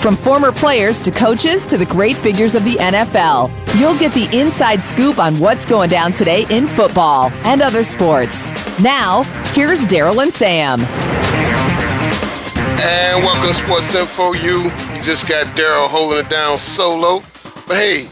[0.00, 4.28] From former players to coaches to the great figures of the NFL, you'll get the
[4.36, 8.46] inside scoop on what's going down today in football and other sports.
[8.82, 10.80] Now, here's Daryl and Sam.
[12.80, 14.62] And welcome to Sports Info U.
[14.62, 17.20] You just got Daryl holding it down solo.
[17.66, 18.08] But hey,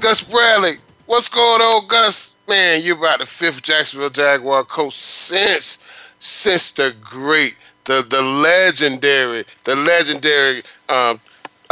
[0.00, 0.76] Gus Bradley,
[1.12, 2.32] What's going on, Gus?
[2.48, 5.84] Man, you're about the fifth Jacksonville Jaguar coach since
[6.20, 10.62] since the great, the the legendary, the legendary.
[10.88, 11.20] Um,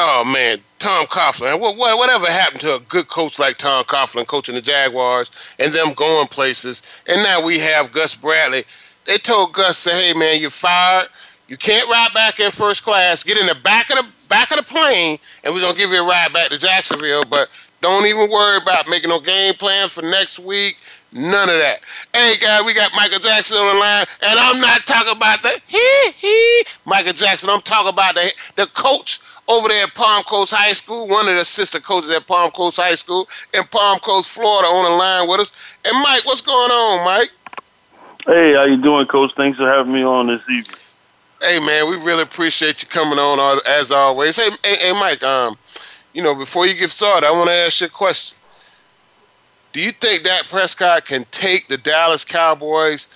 [0.00, 1.60] oh man, Tom Coughlin.
[1.60, 5.72] What, what whatever happened to a good coach like Tom Coughlin coaching the Jaguars and
[5.72, 6.82] them going places?
[7.06, 8.64] And now we have Gus Bradley.
[9.04, 11.08] They told Gus, "Say, hey man, you're fired.
[11.48, 13.22] You can't ride back in first class.
[13.22, 16.02] Get in the back of the back of the plane, and we're gonna give you
[16.02, 17.24] a ride back to Jacksonville.
[17.28, 17.48] But
[17.82, 20.78] don't even worry about making no game plans for next week.
[21.12, 21.80] None of that.
[22.14, 25.60] Hey, guys, we got Michael Jackson on the line, and I'm not talking about the
[25.66, 27.50] he he Michael Jackson.
[27.50, 29.20] I'm talking about the the coach
[29.50, 32.78] over there at Palm Coast High School, one of the assistant coaches at Palm Coast
[32.78, 35.52] High School in Palm Coast, Florida, on the line with us.
[35.84, 37.30] And Mike, what's going on, Mike?
[38.26, 39.32] Hey, how you doing, Coach?
[39.36, 40.78] Thanks for having me on this evening.
[41.42, 44.36] Hey, man, we really appreciate you coming on as always.
[44.36, 45.56] Hey, hey, hey Mike, um,
[46.12, 48.36] you know, before you get started, I want to ask you a question.
[49.72, 53.08] Do you think Dak Prescott can take the Dallas Cowboys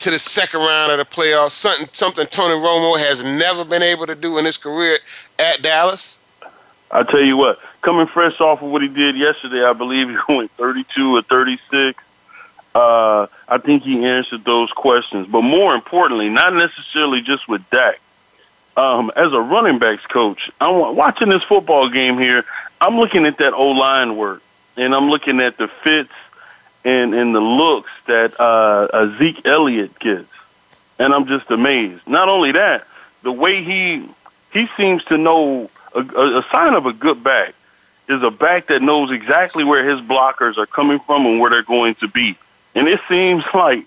[0.00, 1.52] to the second round of the playoffs?
[1.52, 4.98] Something something Tony Romo has never been able to do in his career
[5.38, 6.18] at Dallas.
[6.90, 10.16] I tell you what, coming fresh off of what he did yesterday, I believe he
[10.34, 12.02] went 32 or 36.
[12.74, 15.26] Uh, I think he answered those questions.
[15.26, 18.00] But more importantly, not necessarily just with Dak,
[18.76, 22.44] um, as a running backs coach, I'm watching this football game here.
[22.80, 24.42] I'm looking at that O line work,
[24.76, 26.12] and I'm looking at the fits
[26.88, 30.32] and and the looks that uh, Zeke Elliott gets,
[30.98, 32.06] and I'm just amazed.
[32.06, 32.86] Not only that,
[33.22, 34.08] the way he
[34.52, 37.54] he seems to know a, a, a sign of a good back
[38.08, 41.62] is a back that knows exactly where his blockers are coming from and where they're
[41.62, 42.36] going to be.
[42.74, 43.84] And it seems like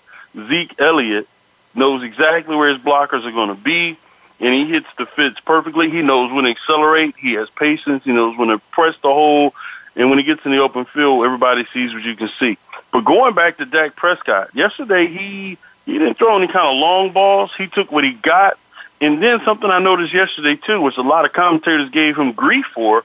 [0.48, 1.28] Zeke Elliott
[1.74, 3.96] knows exactly where his blockers are going to be
[4.38, 5.90] and he hits the fits perfectly.
[5.90, 7.14] He knows when to accelerate.
[7.16, 8.04] He has patience.
[8.04, 9.54] He knows when to press the hole.
[9.94, 12.58] And when he gets in the open field, everybody sees what you can see.
[12.92, 17.10] But going back to Dak Prescott, yesterday he he didn't throw any kind of long
[17.10, 17.50] balls.
[17.56, 18.58] He took what he got.
[19.00, 22.66] And then something I noticed yesterday too, which a lot of commentators gave him grief
[22.66, 23.02] for,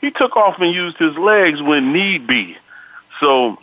[0.00, 2.56] he took off and used his legs when need be.
[3.18, 3.58] So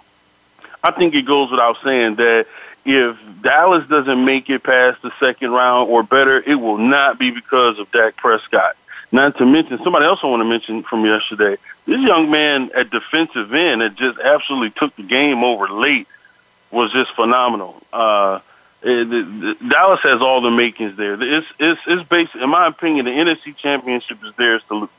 [0.84, 2.48] I think it goes without saying that
[2.86, 7.32] if Dallas doesn't make it past the second round or better, it will not be
[7.32, 8.76] because of Dak Prescott.
[9.12, 11.58] Not to mention somebody else I want to mention from yesterday.
[11.86, 16.08] This young man at defensive end that just absolutely took the game over late
[16.72, 17.82] was just phenomenal.
[17.94, 18.40] Uh,
[18.84, 21.22] it, it, Dallas has all the makings there.
[21.22, 24.90] It's it's it's based, in my opinion, the NFC Championship is theirs to lose.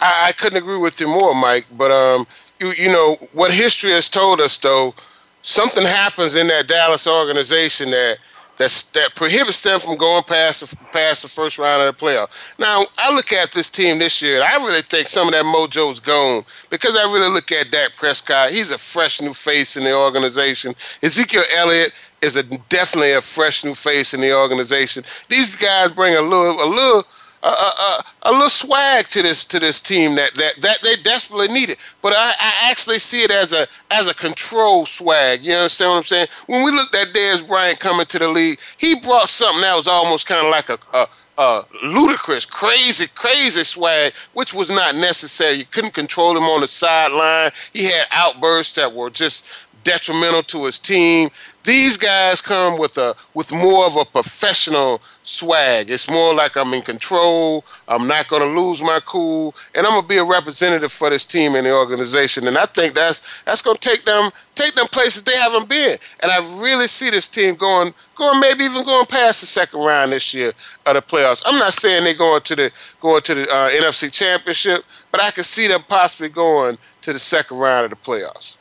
[0.00, 1.66] I, I couldn't agree with you more, Mike.
[1.76, 2.26] But um,
[2.58, 4.94] you you know what history has told us though
[5.42, 8.18] something happens in that Dallas organization that
[8.58, 12.28] that's, that prohibits them from going past the, past the first round of the playoff.
[12.58, 15.44] Now, I look at this team this year, and I really think some of that
[15.44, 18.50] mojo's gone because I really look at Dak Prescott.
[18.50, 20.74] He's a fresh new face in the organization.
[21.02, 25.04] Ezekiel Elliott is a definitely a fresh new face in the organization.
[25.28, 27.06] These guys bring a little a little
[27.42, 31.48] a, a, a, little swag to this to this team that, that, that they desperately
[31.48, 31.78] need it.
[32.02, 35.42] But I, I actually see it as a as a control swag.
[35.42, 36.28] You understand what I'm saying?
[36.46, 39.86] When we looked at Dez Bryant coming to the league, he brought something that was
[39.86, 45.54] almost kind of like a, a ludicrous, crazy, crazy swag, which was not necessary.
[45.54, 47.52] You couldn't control him on the sideline.
[47.72, 49.46] He had outbursts that were just
[49.84, 51.30] detrimental to his team.
[51.64, 55.90] These guys come with a with more of a professional swag.
[55.90, 57.64] It's more like I'm in control.
[57.86, 61.10] I'm not going to lose my cool, and I'm going to be a representative for
[61.10, 62.48] this team and the organization.
[62.48, 65.98] And I think that's that's going to take them take them places they haven't been.
[66.20, 70.12] And I really see this team going going maybe even going past the second round
[70.12, 70.52] this year
[70.86, 71.42] of the playoffs.
[71.44, 75.30] I'm not saying they're going to the going to the uh, NFC Championship, but I
[75.30, 78.56] can see them possibly going to the second round of the playoffs.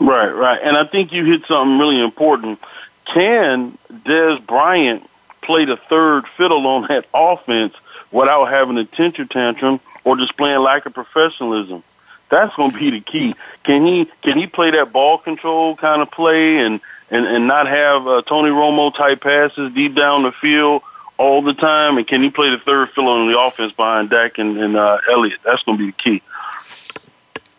[0.00, 0.60] Right, right.
[0.60, 2.58] And I think you hit something really important.
[3.04, 5.08] Can Dez Bryant
[5.44, 7.74] play the third fiddle on that offense
[8.10, 11.82] without having a temper tantrum or displaying lack of professionalism?
[12.30, 13.34] That's going to be the key.
[13.62, 16.80] Can he can he play that ball control kind of play and
[17.10, 20.82] and and not have uh, Tony Romo type passes deep down the field
[21.18, 21.98] all the time?
[21.98, 24.98] And can he play the third fiddle in the offense behind Dak and, and uh,
[25.10, 25.40] Elliott?
[25.44, 26.22] That's going to be the key.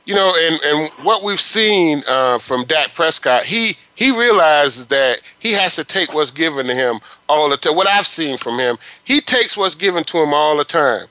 [0.06, 5.22] You know, and, and what we've seen uh, from Dak Prescott, he he realizes that
[5.40, 7.76] he has to take what's given to him all the time.
[7.76, 11.08] What I've seen from him, he takes what's given to him all the time.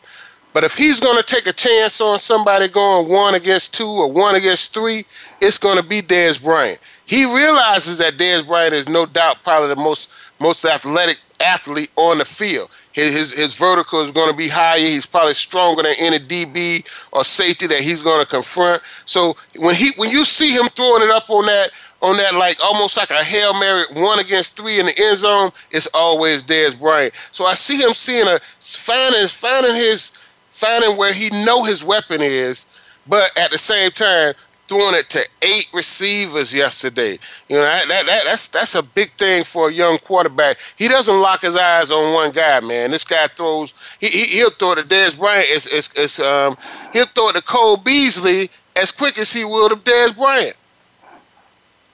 [0.52, 4.10] But if he's going to take a chance on somebody going one against two or
[4.10, 5.04] one against three,
[5.40, 6.78] it's going to be Dez Bryant.
[7.06, 12.18] He realizes that Dez Bryant is no doubt probably the most most athletic athlete on
[12.18, 12.68] the field.
[12.92, 14.78] His, his, his vertical is going to be higher.
[14.78, 18.82] He's probably stronger than any DB or safety that he's going to confront.
[19.04, 21.70] So when he when you see him throwing it up on that
[22.04, 25.50] on that like almost like a hail mary one against three in the end zone,
[25.70, 27.14] it's always Dez Bryant.
[27.32, 30.12] So I see him seeing a finding finding his
[30.52, 32.66] finding where he know his weapon is,
[33.06, 34.34] but at the same time
[34.68, 37.18] throwing it to eight receivers yesterday.
[37.48, 40.58] You know that, that, that, that's that's a big thing for a young quarterback.
[40.76, 42.90] He doesn't lock his eyes on one guy, man.
[42.90, 43.72] This guy throws.
[44.00, 45.46] He, he will throw to Dez Bryant.
[45.48, 46.56] It's, it's, it's, um
[46.92, 50.56] he'll throw it to Cole Beasley as quick as he will to Dez Bryant.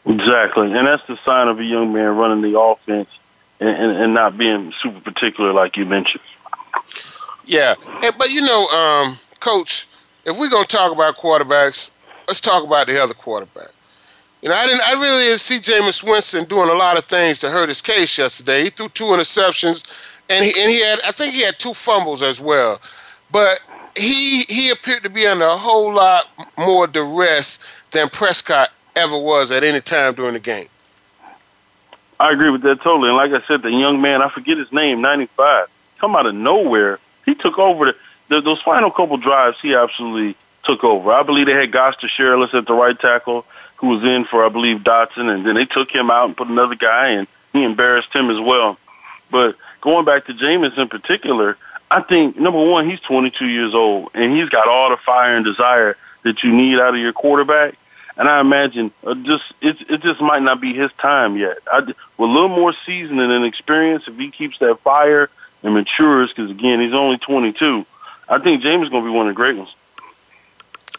[0.07, 3.09] Exactly, and that's the sign of a young man running the offense
[3.61, 6.23] and, and, and not being super particular, like you mentioned.
[7.45, 9.87] Yeah, and, but you know, um, Coach,
[10.25, 11.91] if we're gonna talk about quarterbacks,
[12.29, 13.71] let's talk about the other quarterback.
[14.43, 14.83] You know, I didn't.
[14.89, 18.17] I really didn't see Jameis Winston doing a lot of things to hurt his case
[18.17, 18.65] yesterday.
[18.65, 19.85] He threw two interceptions,
[20.31, 21.01] and he and he had.
[21.07, 22.81] I think he had two fumbles as well.
[23.31, 23.61] But
[23.97, 27.59] he he appeared to be under a whole lot more duress
[27.91, 28.71] than Prescott
[29.01, 30.69] ever was at any time during the game.
[32.19, 33.09] I agree with that totally.
[33.09, 35.69] And like I said, the young man, I forget his name, 95,
[35.99, 36.99] come out of nowhere.
[37.25, 37.97] He took over the,
[38.29, 39.59] the those final couple drives.
[39.61, 41.13] He absolutely took over.
[41.13, 44.51] I believe they had Gosder Cherilus at the right tackle, who was in for I
[44.51, 48.13] believe Dotson, and then they took him out and put another guy, and he embarrassed
[48.13, 48.79] him as well.
[49.31, 51.57] But going back to Jameis in particular,
[51.91, 55.45] I think number one, he's 22 years old, and he's got all the fire and
[55.45, 57.75] desire that you need out of your quarterback.
[58.17, 61.59] And I imagine uh, just it it just might not be his time yet.
[61.73, 65.31] I, with a little more seasoning and experience, if he keeps that fire
[65.63, 67.87] and matures, because again he's only 22,
[68.29, 69.75] I think James is going to be one of the great ones.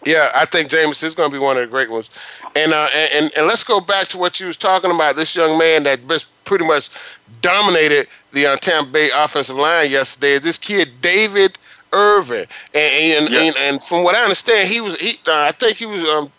[0.06, 2.10] Yeah, I think James is going to be one of the great ones.
[2.56, 5.16] And, uh, and and let's go back to what you was talking about.
[5.16, 6.90] This young man that just pretty much
[7.42, 10.40] dominated the uh, Tampa Bay offensive line yesterday.
[10.40, 11.58] This kid David
[11.94, 13.42] Irving, and and, yeah.
[13.42, 15.20] and, and from what I understand, he was he.
[15.28, 16.32] Uh, I think he was um,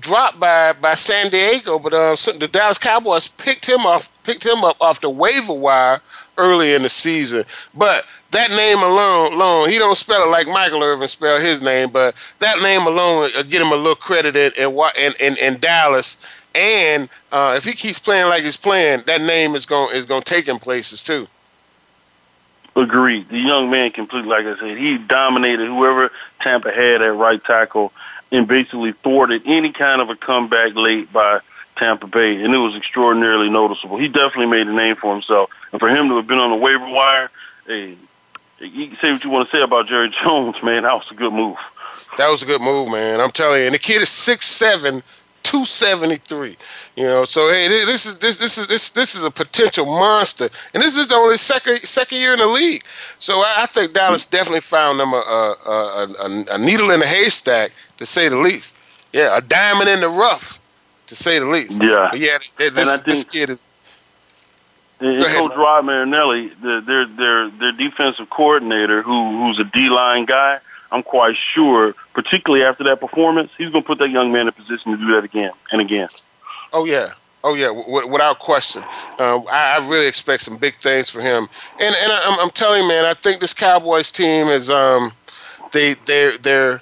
[0.00, 4.64] dropped by by San Diego, but uh, the Dallas Cowboys picked him off picked him
[4.64, 6.00] up off the waiver wire
[6.38, 7.44] early in the season.
[7.74, 11.90] But that name alone, alone, he don't spell it like Michael Irvin spelled his name,
[11.90, 16.18] but that name alone uh, get him a little credit in in in, in Dallas.
[16.54, 20.22] And uh, if he keeps playing like he's playing, that name is going is going
[20.22, 21.26] to take him places too.
[22.76, 23.28] Agreed.
[23.28, 26.10] The young man completely, like I said, he dominated whoever
[26.40, 27.92] Tampa had at right tackle
[28.32, 31.40] and basically thwarted any kind of a comeback late by
[31.76, 33.96] Tampa Bay, and it was extraordinarily noticeable.
[33.96, 36.56] He definitely made a name for himself, and for him to have been on the
[36.56, 37.30] waiver wire,
[37.66, 37.96] hey,
[38.60, 40.84] you can say what you want to say about Jerry Jones, man.
[40.84, 41.56] That was a good move.
[42.16, 43.20] That was a good move, man.
[43.20, 43.66] I'm telling you.
[43.66, 45.02] And the kid is six seven,
[45.42, 46.56] two seventy three.
[46.96, 50.48] You know, so hey, this is this this is this this is a potential monster,
[50.72, 52.84] and this is the only second second year in the league.
[53.18, 57.06] So I, I think Dallas definitely found them a a, a a, needle in a
[57.06, 58.74] haystack, to say the least.
[59.12, 60.58] Yeah, a diamond in the rough,
[61.06, 61.80] to say the least.
[61.82, 62.38] Yeah, but yeah.
[62.56, 63.68] This, and I think, this kid is.
[65.00, 70.24] And Coach Rod Marinelli, their their their their defensive coordinator, who who's a D line
[70.24, 70.60] guy,
[70.94, 74.48] I'm quite sure, particularly after that performance, he's going to put that young man in
[74.48, 76.08] a position to do that again and again.
[76.72, 78.82] Oh yeah, oh yeah, w- without question.
[79.18, 81.48] Um, I, I, really expect some big things for him.
[81.80, 85.12] And and I, am telling you, man, I think this Cowboys team is um,
[85.72, 86.80] they they they're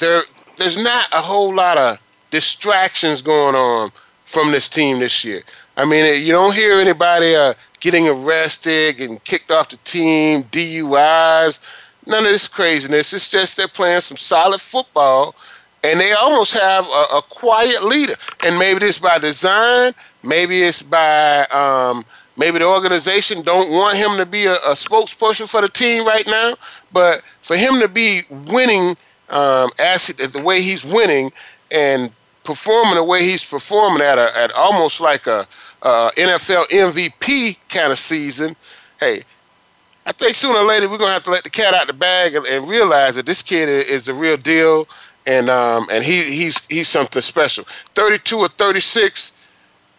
[0.00, 0.22] they're
[0.56, 1.98] there's not a whole lot of
[2.30, 3.90] distractions going on
[4.26, 5.42] from this team this year.
[5.76, 11.58] I mean, you don't hear anybody uh, getting arrested and kicked off the team, DUIs,
[12.06, 13.12] none of this craziness.
[13.12, 15.34] It's just they're playing some solid football
[15.82, 18.16] and they almost have a, a quiet leader.
[18.44, 22.04] And maybe it's by design, maybe it's by um,
[22.36, 26.26] maybe the organization don't want him to be a, a, spokesperson for the team right
[26.26, 26.56] now.
[26.92, 28.96] But for him to be winning
[29.30, 31.32] um, as the way he's winning
[31.70, 32.10] and
[32.44, 35.46] performing the way he's performing at a, at almost like a,
[35.82, 38.56] a NFL MVP kind of season,
[38.98, 39.22] hey,
[40.06, 42.34] I think sooner or later we're gonna have to let the cat out the bag
[42.34, 44.88] and, and realize that this kid is, is the real deal
[45.26, 47.64] and um, and he he's he's something special.
[47.94, 49.32] 32 or 36,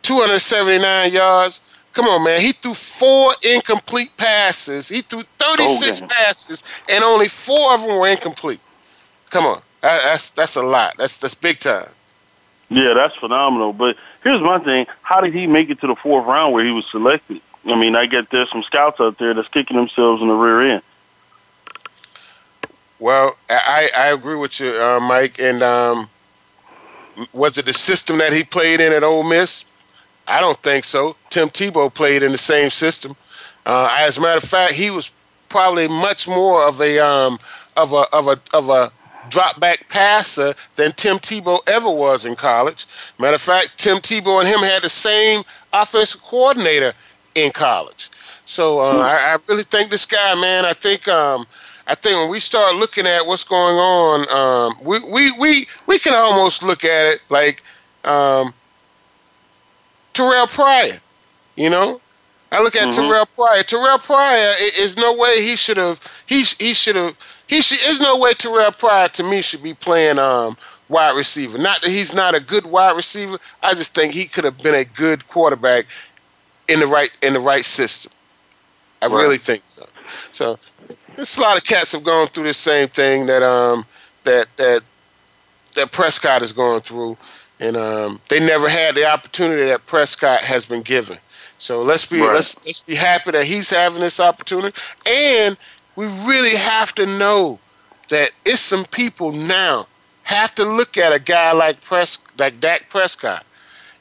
[0.02, 1.60] 279 yards.
[1.94, 2.40] Come on, man.
[2.40, 4.88] He threw four incomplete passes.
[4.88, 6.08] He threw 36 okay.
[6.08, 8.60] passes, and only four of them were incomplete.
[9.32, 10.96] Come on, that's that's a lot.
[10.98, 11.90] That's that's big time.
[12.70, 13.74] Yeah, that's phenomenal.
[13.74, 16.72] But here's my thing: How did he make it to the fourth round where he
[16.72, 17.42] was selected?
[17.66, 20.62] I mean, I get there's some scouts out there that's kicking themselves in the rear
[20.62, 20.84] end.
[23.00, 25.40] Well, I, I agree with you, uh, Mike.
[25.40, 26.08] And um,
[27.34, 29.66] was it the system that he played in at Ole Miss?
[30.28, 31.16] I don't think so.
[31.30, 33.16] Tim Tebow played in the same system.
[33.66, 35.12] Uh, as a matter of fact, he was
[35.50, 37.40] probably much more of a um,
[37.76, 38.92] of a of a of a
[39.30, 42.86] drop back passer than Tim Tebow ever was in college.
[43.20, 46.94] Matter of fact, Tim Tebow and him had the same offensive coordinator
[47.36, 48.10] in college.
[48.46, 49.02] So uh, hmm.
[49.02, 50.66] I, I, really think this guy, man.
[50.66, 51.46] I think um,
[51.88, 56.00] I think when we start looking at what's going on, um, we, we we we
[56.00, 57.64] can almost look at it like
[58.04, 58.54] um,
[60.14, 61.00] Terrell Pryor.
[61.56, 62.02] You know,
[62.52, 63.02] I look at mm-hmm.
[63.02, 63.64] Terrell Pryor.
[63.64, 66.06] Terrell Pryor is no way he should have.
[66.28, 67.16] He he should have.
[67.52, 67.80] He should.
[67.82, 70.56] There's no way Terrell Pryor to me should be playing um,
[70.88, 71.58] wide receiver.
[71.58, 73.38] Not that he's not a good wide receiver.
[73.62, 75.86] I just think he could have been a good quarterback
[76.70, 78.10] in the right in the right system.
[79.02, 79.22] I right.
[79.22, 79.86] really think so.
[80.32, 80.58] So
[81.18, 83.86] there's a lot of cats have gone through the same thing that um
[84.24, 84.82] that that
[85.76, 87.18] that Prescott is going through,
[87.60, 91.18] and um, they never had the opportunity that Prescott has been given.
[91.60, 92.34] So let's be right.
[92.34, 94.74] let's let's be happy that he's having this opportunity,
[95.06, 95.58] and
[96.02, 97.60] we really have to know
[98.10, 99.86] that it's some people now
[100.24, 103.46] have to look at a guy like Pres like Dak Prescott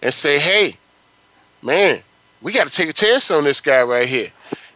[0.00, 0.78] and say, hey,
[1.60, 2.00] man,
[2.40, 4.30] we got to take a chance on this guy right here.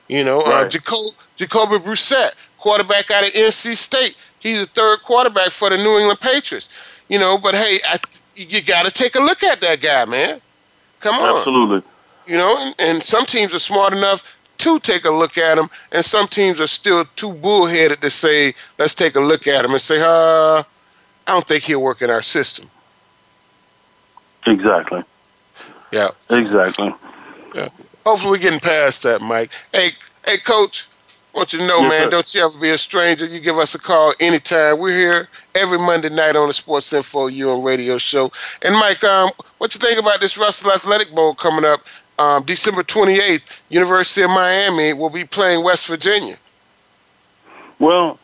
[0.06, 0.66] You know, uh, right.
[0.66, 4.18] uh, Jacob, Jacoby Brissett, quarterback out of NC State.
[4.40, 6.68] He's the third quarterback for the New England Patriots.
[7.08, 7.96] You know, but hey, I,
[8.36, 10.42] you got to take a look at that guy, man.
[11.00, 11.38] Come on.
[11.38, 11.90] Absolutely.
[12.26, 14.22] You know, and, and some teams are smart enough
[14.58, 18.54] to take a look at him, and some teams are still too bullheaded to say,
[18.78, 20.62] let's take a look at him and say, uh,
[21.26, 22.68] I don't think he'll work in our system.
[24.46, 25.02] Exactly.
[25.90, 26.10] Yeah.
[26.30, 26.94] Exactly.
[27.54, 27.68] Yeah.
[28.04, 29.50] Hopefully, we're getting past that, Mike.
[29.72, 29.92] Hey,
[30.26, 30.88] hey, Coach.
[31.34, 32.10] I want you to know, yes, man, sir.
[32.10, 33.26] don't you ever be a stranger.
[33.26, 34.78] You give us a call anytime.
[34.78, 38.30] We're here every Monday night on the Sports Info UN radio show.
[38.62, 41.80] And Mike, um, what you think about this Russell Athletic Bowl coming up
[42.18, 43.58] um, December 28th?
[43.68, 46.36] University of Miami will be playing West Virginia.
[47.78, 48.18] Well,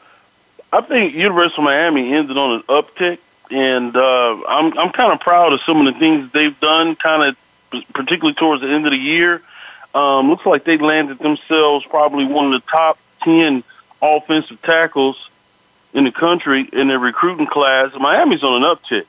[0.73, 3.18] I think University of Miami ended on an uptick,
[3.50, 7.23] and uh, I'm I'm kind of proud of some of the things they've done, kind
[7.70, 9.42] of particularly towards the end of the year.
[9.94, 13.64] Um, looks like they landed themselves probably one of the top 10
[14.00, 15.28] offensive tackles
[15.92, 17.92] in the country in their recruiting class.
[17.99, 19.06] Miami's on an uptick.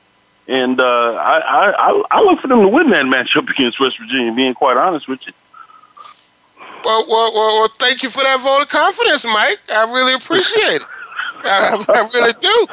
[0.48, 4.32] And uh, I, I, I look for them to win that matchup against West Virginia,
[4.32, 5.32] being quite honest with you.
[6.84, 9.60] Well, well, well, well, thank you for that vote of confidence, Mike.
[9.68, 10.82] I really appreciate it.
[11.44, 12.66] I, I really do.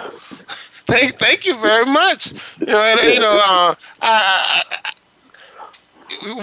[0.88, 2.34] Thank, thank you very much.
[2.60, 4.90] You know, and, you know, uh, I, I,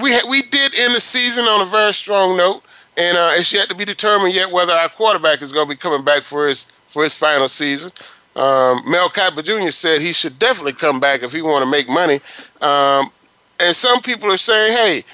[0.02, 2.62] we we did end the season on a very strong note,
[2.96, 5.76] and uh, it's yet to be determined yet whether our quarterback is going to be
[5.76, 7.90] coming back for his for his final season.
[8.36, 9.70] Um, Mel Kiper Jr.
[9.70, 12.20] said he should definitely come back if he want to make money,
[12.60, 13.10] um,
[13.60, 15.04] and some people are saying, hey.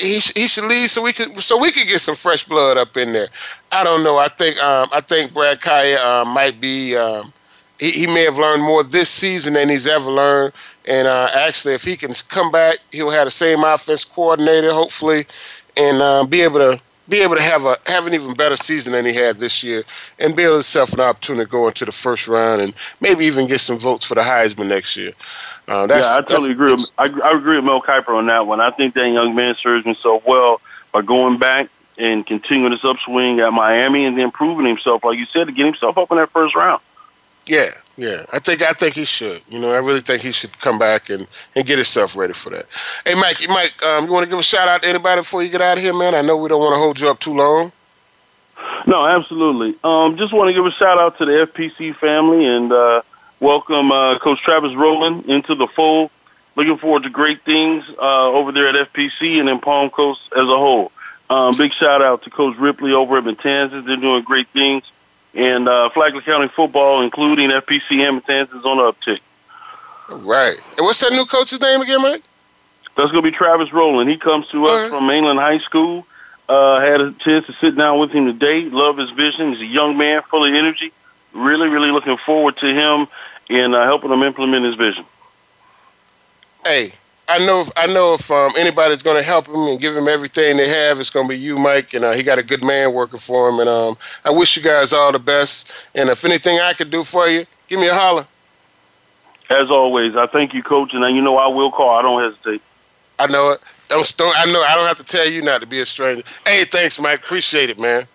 [0.00, 2.96] He, he should leave so we could so we could get some fresh blood up
[2.96, 3.28] in there.
[3.70, 4.16] I don't know.
[4.16, 7.32] I think um, I think Brad Kaaya uh, might be um,
[7.80, 10.52] he, he may have learned more this season than he's ever learned.
[10.86, 15.26] And uh, actually, if he can come back, he'll have the same offense coordinator, hopefully,
[15.76, 16.80] and uh, be able to
[17.10, 19.84] be able to have a have an even better season than he had this year,
[20.18, 23.60] and build himself an opportunity to go into the first round and maybe even get
[23.60, 25.12] some votes for the Heisman next year.
[25.68, 26.72] Uh, yeah, I totally agree.
[26.72, 28.60] With, I, I agree with Mel Kiper on that one.
[28.60, 30.60] I think that young man serves himself well
[30.92, 35.26] by going back and continuing his upswing at Miami and then proving himself, like you
[35.26, 36.80] said, to get himself up in that first round.
[37.46, 38.24] Yeah, yeah.
[38.32, 39.42] I think I think he should.
[39.50, 42.48] You know, I really think he should come back and, and get himself ready for
[42.48, 42.64] that.
[43.04, 45.50] Hey, Mike, Mike, um, you want to give a shout out to anybody before you
[45.50, 46.14] get out of here, man?
[46.14, 47.72] I know we don't want to hold you up too long.
[48.86, 49.74] No, absolutely.
[49.84, 53.02] Um, just want to give a shout out to the FPC family and uh,
[53.38, 56.10] welcome uh, Coach Travis Rowland into the fold.
[56.56, 60.48] Looking forward to great things uh, over there at FPC and in Palm Coast as
[60.48, 60.90] a whole.
[61.28, 63.84] Um, big shout out to Coach Ripley over at Matanzas.
[63.84, 64.84] They're doing great things
[65.34, 69.20] and uh, Flagler County football, including FPC Matanzas, is on the uptick.
[70.08, 70.56] Right.
[70.76, 72.22] And what's that new coach's name again, Mike?
[72.96, 74.10] That's going to be Travis Rowland.
[74.10, 74.90] He comes to us right.
[74.90, 76.06] from Mainland High School.
[76.48, 78.68] Uh, had a chance to sit down with him today.
[78.68, 79.52] Love his vision.
[79.52, 80.92] He's a young man, full of energy.
[81.32, 83.06] Really, really looking forward to him
[83.48, 85.04] and uh, helping him implement his vision.
[86.64, 86.92] Hey,
[87.30, 87.60] I know.
[87.60, 90.68] If, I know if um, anybody's going to help him and give him everything they
[90.68, 91.94] have, it's going to be you, Mike.
[91.94, 93.60] And uh, he got a good man working for him.
[93.60, 95.70] And um, I wish you guys all the best.
[95.94, 98.26] And if anything I could do for you, give me a holler.
[99.48, 101.90] As always, I thank you, Coach, and you know I will call.
[101.90, 102.62] I don't hesitate.
[103.18, 103.60] I know it.
[103.88, 106.22] Don't, don't I know I don't have to tell you not to be a stranger.
[106.46, 107.20] Hey, thanks, Mike.
[107.20, 108.06] Appreciate it, man.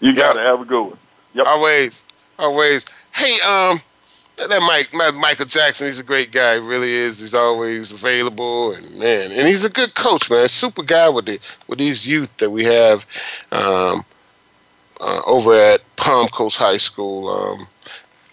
[0.00, 0.44] You got yep.
[0.44, 0.48] it.
[0.48, 0.98] Have a good one.
[1.34, 1.46] Yep.
[1.46, 2.04] Always,
[2.38, 2.86] always.
[3.14, 3.80] Hey, um,
[4.48, 6.54] that Mike, Michael Jackson, he's a great guy.
[6.54, 7.20] He really is.
[7.20, 10.48] He's always available, and man, and he's a good coach, man.
[10.48, 13.06] Super guy with the with these youth that we have
[13.52, 14.04] um,
[15.00, 17.28] uh, over at Palm Coast High School.
[17.28, 17.66] Um,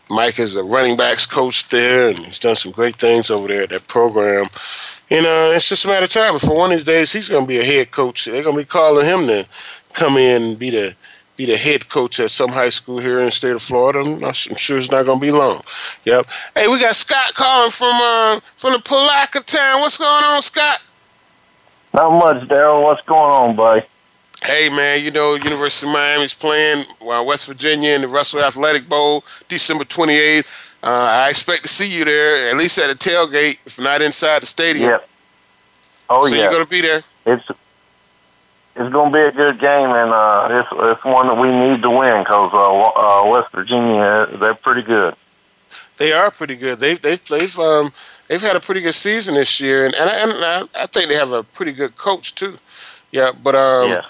[0.10, 3.64] Mike is a running backs coach there, and he's done some great things over there
[3.64, 4.48] at that program.
[5.12, 6.38] And uh, it's just a matter of time.
[6.40, 8.26] For one of these days, he's going to be a head coach.
[8.26, 9.46] They're going to be calling him to
[9.94, 10.96] come in and be the
[11.40, 14.00] be the head coach at some high school here in the state of Florida.
[14.00, 15.62] I'm, not, I'm sure it's not going to be long.
[16.04, 16.28] Yep.
[16.54, 19.80] Hey, we got Scott calling from uh, from the Palatka town.
[19.80, 20.82] What's going on, Scott?
[21.94, 22.84] Not much, Daryl.
[22.84, 23.86] What's going on, buddy?
[24.44, 28.90] Hey, man, you know, University of Miami's playing uh, West Virginia in the Russell Athletic
[28.90, 30.46] Bowl December 28th.
[30.84, 34.42] Uh, I expect to see you there, at least at the tailgate, if not inside
[34.42, 34.90] the stadium.
[34.90, 35.10] Yep.
[36.10, 36.42] Oh, so yeah.
[36.42, 37.04] you're going to be there?
[37.26, 37.50] It's
[38.80, 41.82] it's going to be a good game, and uh, it's it's one that we need
[41.82, 45.16] to win because uh, uh, West Virginia they're pretty good.
[45.98, 46.80] They are pretty good.
[46.80, 47.92] They've they've they've um
[48.30, 51.16] they've had a pretty good season this year, and and, and I, I think they
[51.16, 52.58] have a pretty good coach too.
[53.12, 54.06] Yeah, but um, yeah.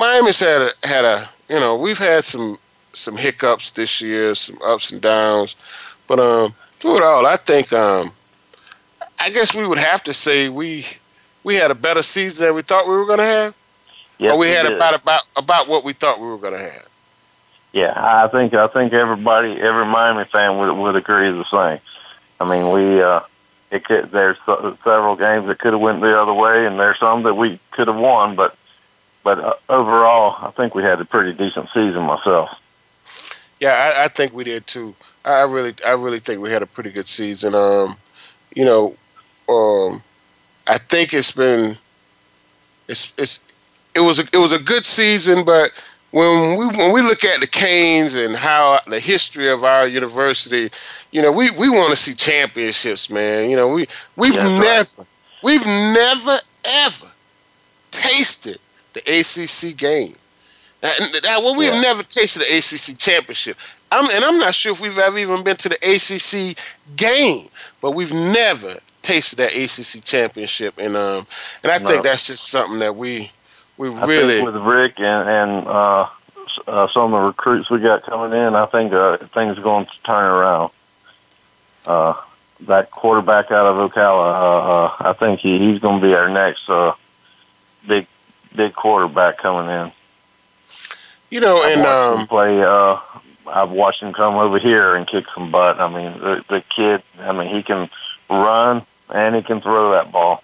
[0.00, 2.58] Miami's had a had a you know we've had some
[2.94, 5.54] some hiccups this year, some ups and downs,
[6.08, 8.10] but um through it all, I think um
[9.20, 10.86] I guess we would have to say we
[11.44, 13.54] we had a better season than we thought we were going to have.
[14.18, 14.72] Yes, we, we had did.
[14.72, 16.88] about about about what we thought we were going to have.
[17.72, 21.80] Yeah, I think I think everybody, every Miami fan would would agree the same.
[22.40, 23.20] I mean, we uh,
[23.70, 27.22] it could, there's several games that could have went the other way, and there's some
[27.24, 28.56] that we could have won, but
[29.22, 32.58] but uh, overall, I think we had a pretty decent season myself.
[33.60, 34.94] Yeah, I, I think we did too.
[35.24, 37.54] I really, I really think we had a pretty good season.
[37.54, 37.96] Um,
[38.54, 38.96] you know,
[39.48, 40.02] um,
[40.66, 41.76] I think it's been,
[42.88, 43.44] it's it's
[43.98, 45.72] it was a, it was a good season, but
[46.12, 50.70] when we when we look at the Canes and how the history of our university,
[51.12, 53.50] you know, we, we want to see championships, man.
[53.50, 55.06] You know, we we've That's never
[55.42, 57.06] we've never ever
[57.92, 58.58] tasted
[58.94, 60.14] the ACC game.
[60.82, 61.74] That, that, well, we've Yeah.
[61.74, 63.56] never tasted the ACC championship.
[63.90, 66.56] I'm, and I'm not sure if we've ever even been to the ACC
[66.96, 67.48] game,
[67.80, 70.78] but we've never tasted that ACC championship.
[70.78, 71.26] And um,
[71.62, 72.02] and I No.
[72.02, 73.32] think that's just something that we
[73.78, 76.08] we really with Richt and and uh,
[76.66, 79.86] uh, some of the recruits we got coming in, I think uh, things are going
[79.86, 80.70] to turn around.
[81.86, 82.14] Uh,
[82.62, 86.28] that quarterback out of Ocala, uh, uh, I think he, he's going to be our
[86.28, 86.92] next uh,
[87.86, 88.06] big
[88.54, 89.92] big quarterback coming in.
[91.30, 92.60] you know I've and um play.
[92.62, 92.98] Uh,
[93.46, 95.80] I've watched him come over here and kick some butt.
[95.80, 97.02] I mean, the, the kid.
[97.20, 97.88] I mean, he can
[98.28, 100.42] run and he can throw that ball,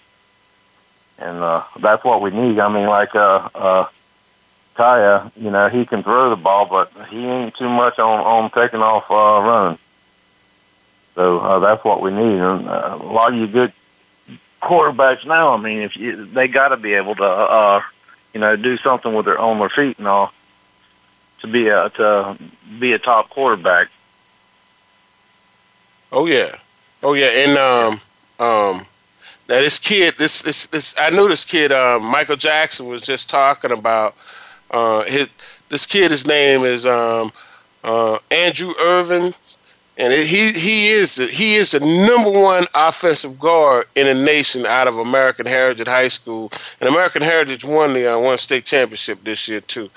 [1.19, 2.59] and uh, that's what we need.
[2.59, 3.89] I mean, like uh, uh,
[4.77, 8.51] Kaaya, you know, he can throw the ball, but he ain't too much on on
[8.51, 9.79] taking off uh, running.
[11.15, 12.41] So uh, that's what we need.
[12.41, 13.73] And uh, a lot of you good
[14.61, 15.53] quarterbacks now.
[15.53, 17.83] I mean, if you, they got to be able to, uh,
[18.33, 20.33] you know, do something with their on their feet and all
[21.41, 22.37] to be a to
[22.81, 23.89] be a top quarterback.
[26.11, 26.57] oh yeah
[27.03, 28.01] oh yeah and um
[28.39, 28.87] um
[29.49, 33.29] now this kid this this this I knew this kid uh, Michael Jackson was just
[33.29, 34.15] talking about
[34.71, 35.29] uh his
[35.69, 37.33] this kid his name is um
[37.83, 39.35] uh Andrew Irvin
[39.97, 44.15] and it, he he is the, he is the number one offensive guard in the
[44.15, 48.65] nation out of American Heritage High School and American Heritage won the uh, one state
[48.65, 49.91] championship this year too.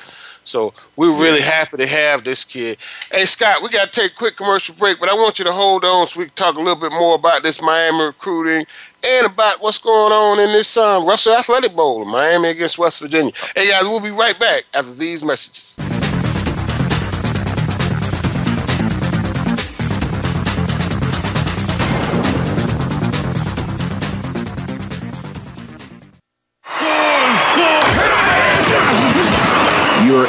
[0.48, 2.78] So we're really happy to have this kid.
[3.12, 5.52] Hey Scott, we got to take a quick commercial break, but I want you to
[5.52, 8.66] hold on so we can talk a little bit more about this Miami recruiting
[9.04, 13.34] and about what's going on in this um, Russell Athletic Bowl, Miami against West Virginia.
[13.56, 15.78] Hey guys, we'll be right back after these messages.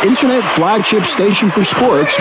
[0.08, 2.16] Internet flagship station for sports.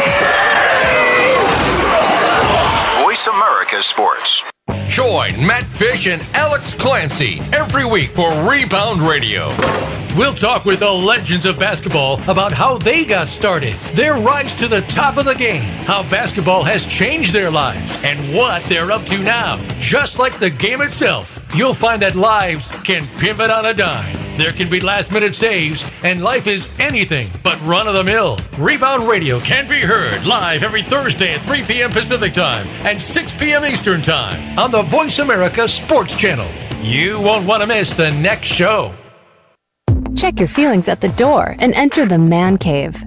[3.01, 4.43] Voice America Sports.
[4.87, 9.47] Join Matt Fish and Alex Clancy every week for Rebound Radio.
[10.17, 14.67] We'll talk with the legends of basketball about how they got started, their rise to
[14.67, 19.05] the top of the game, how basketball has changed their lives, and what they're up
[19.05, 19.57] to now.
[19.79, 24.26] Just like the game itself, you'll find that lives can pivot on a dime.
[24.37, 28.37] There can be last minute saves, and life is anything but run of the mill.
[28.59, 31.89] Rebound Radio can be heard live every Thursday at 3 p.m.
[31.89, 33.65] Pacific Time and 6 p.m.
[33.65, 36.47] Eastern Time on the Voice America Sports Channel.
[36.83, 38.93] You won't want to miss the next show.
[40.15, 43.06] Check your feelings at the door and enter the man cave.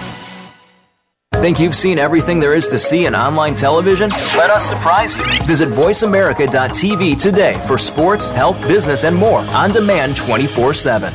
[1.35, 4.09] Think you've seen everything there is to see in online television?
[4.37, 5.23] Let us surprise you.
[5.47, 11.11] Visit VoiceAmerica.tv today for sports, health, business, and more on demand 24 7.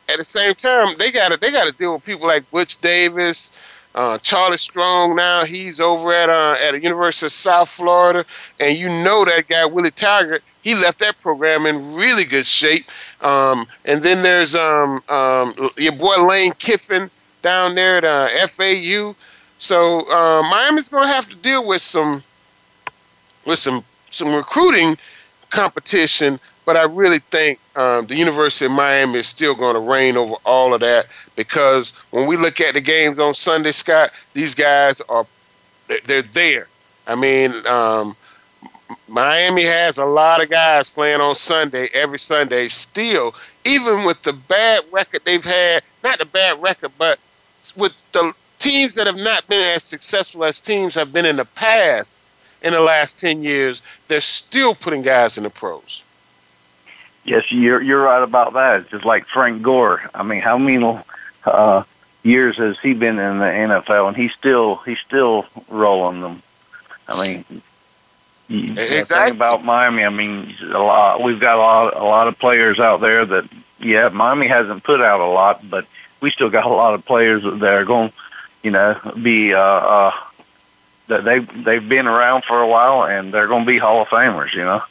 [0.09, 2.79] at the same time, they got to they got to deal with people like Butch
[2.81, 3.57] Davis,
[3.95, 5.15] uh, Charlie Strong.
[5.15, 8.25] Now he's over at uh, at the University of South Florida,
[8.59, 10.43] and you know that guy Willie Taggart.
[10.61, 12.89] He left that program in really good shape.
[13.19, 17.09] Um, and then there's um, um, your boy Lane Kiffin
[17.43, 19.15] down there at uh, FAU.
[19.59, 22.23] So uh, Miami's going to have to deal with some
[23.45, 24.97] with some some recruiting
[25.51, 26.39] competition.
[26.65, 30.35] But I really think um, the University of Miami is still going to reign over
[30.45, 35.01] all of that because when we look at the games on Sunday, Scott, these guys
[35.01, 35.27] are
[36.05, 36.67] they're there.
[37.05, 38.15] I mean, um,
[39.09, 42.69] Miami has a lot of guys playing on Sunday every Sunday.
[42.69, 47.19] Still, even with the bad record they've had, not the bad record, but
[47.75, 51.45] with the teams that have not been as successful as teams have been in the
[51.45, 52.21] past
[52.61, 56.03] in the last 10 years, they're still putting guys in the pros.
[57.25, 58.81] Yes, you're you're right about that.
[58.81, 60.01] It's just like Frank Gore.
[60.13, 60.99] I mean, how many
[61.45, 61.83] uh,
[62.23, 66.41] years has he been in the NFL, and he's still he's still rolling them.
[67.07, 67.61] I mean,
[68.49, 69.31] exactly.
[69.31, 70.03] thing about Miami.
[70.03, 71.21] I mean, a lot.
[71.21, 73.45] We've got a lot a lot of players out there that
[73.79, 75.85] yeah, Miami hasn't put out a lot, but
[76.23, 78.13] we still got a lot of players that are going,
[78.63, 80.11] you know, be uh, uh,
[81.07, 84.07] that they they've been around for a while and they're going to be Hall of
[84.07, 84.53] Famers.
[84.53, 84.81] You know.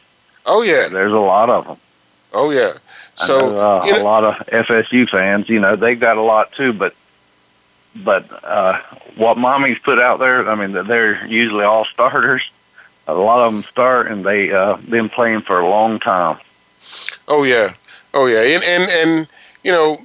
[0.44, 0.88] Oh yeah.
[0.88, 1.78] There's a lot of them.
[2.34, 2.74] Oh yeah.
[3.16, 6.22] So know, uh, you know, a lot of FSU fans, you know, they've got a
[6.22, 6.94] lot too, but
[7.96, 8.78] but uh,
[9.16, 12.42] what Miami's put out there, I mean, they're usually all starters.
[13.06, 16.38] A lot of them start, and they uh, been playing for a long time.
[17.26, 17.74] Oh yeah,
[18.14, 19.28] oh yeah, and and and
[19.64, 19.98] you know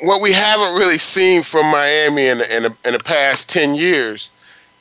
[0.00, 3.74] what we haven't really seen from Miami in the, in the, in the past ten
[3.74, 4.30] years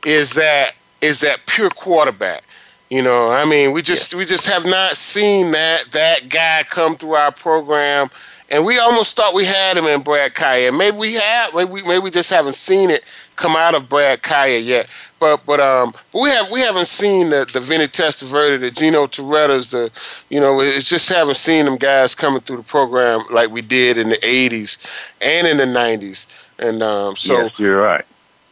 [0.05, 2.43] is that is that pure quarterback.
[2.89, 4.19] You know, I mean, we just yeah.
[4.19, 8.09] we just have not seen that that guy come through our program,
[8.49, 10.75] and we almost thought we had him in Brad Kaaya.
[10.75, 13.03] Maybe we have, maybe we, maybe we just haven't seen it
[13.35, 14.87] come out of Brad Kaaya yet.
[15.23, 19.07] But but um, but we have we haven't seen the the Vinny Testaverde, the Gino
[19.07, 19.89] Torrettas, the
[20.27, 23.97] you know, it's just haven't seen them guys coming through the program like we did
[23.97, 24.77] in the '80s
[25.21, 26.25] and in the '90s.
[26.59, 28.03] And um, so yes, you're right.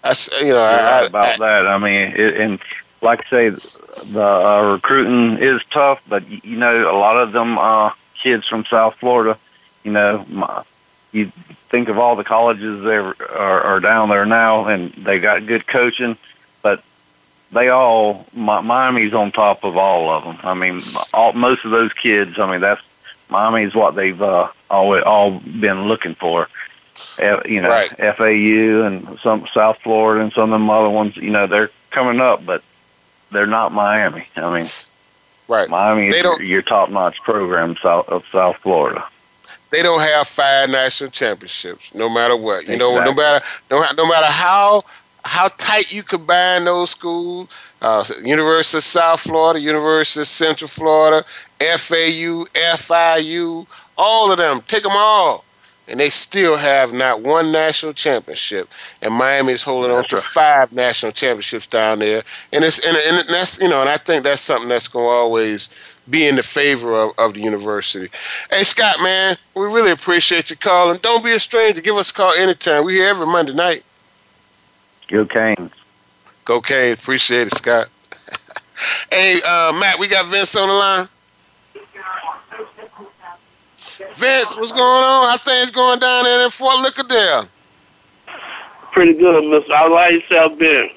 [0.05, 1.67] I you know I, right about I, that.
[1.67, 2.57] I mean, it, and
[3.01, 7.57] like I say, the uh, recruiting is tough, but you know, a lot of them
[7.57, 9.37] uh, kids from South Florida.
[9.83, 10.63] You know, my,
[11.11, 11.33] you
[11.67, 15.67] think of all the colleges that are, are down there now, and they got good
[15.67, 16.15] coaching,
[17.51, 20.37] they all Miami's on top of all of them.
[20.43, 20.81] I mean,
[21.13, 22.39] all, most of those kids.
[22.39, 22.81] I mean, that's
[23.29, 26.47] Miami's what they've uh, always all been looking for.
[27.21, 27.91] Uh, you know, right.
[27.91, 31.17] FAU and some South Florida and some of them other ones.
[31.17, 32.63] You know, they're coming up, but
[33.31, 34.27] they're not Miami.
[34.35, 34.69] I mean,
[35.47, 35.69] right?
[35.69, 39.05] Miami they is your, your top-notch program south of South Florida
[39.71, 42.67] they don't have five national championships, no matter what.
[42.67, 42.77] You exactly.
[42.77, 44.83] know, no matter no, no matter how
[45.23, 47.49] how tight you combine those schools,
[47.81, 51.25] uh, University of South Florida, University of Central Florida,
[51.59, 55.43] FAU, FIU, all of them, take them all,
[55.87, 58.69] and they still have not one national championship.
[59.01, 63.27] And Miami is holding on to five national championships down there, and it's and, and
[63.29, 65.69] that's you know, and I think that's something that's going to always
[66.09, 68.09] be in the favor of, of the university.
[68.49, 70.97] Hey, Scott, man, we really appreciate you calling.
[71.01, 71.81] Don't be a stranger.
[71.81, 72.83] Give us a call anytime.
[72.83, 73.83] We're here every Monday night.
[75.11, 75.71] Go Canes.
[76.45, 76.97] Go Canes.
[76.97, 77.87] Appreciate it, Scott.
[79.11, 81.07] hey, uh, Matt, we got Vince on the line.
[84.15, 85.25] Vince, what's going on?
[85.27, 87.47] How things going down there in Fort Lauderdale?
[88.91, 89.75] Pretty good, Mister.
[89.75, 90.89] How about yourself been?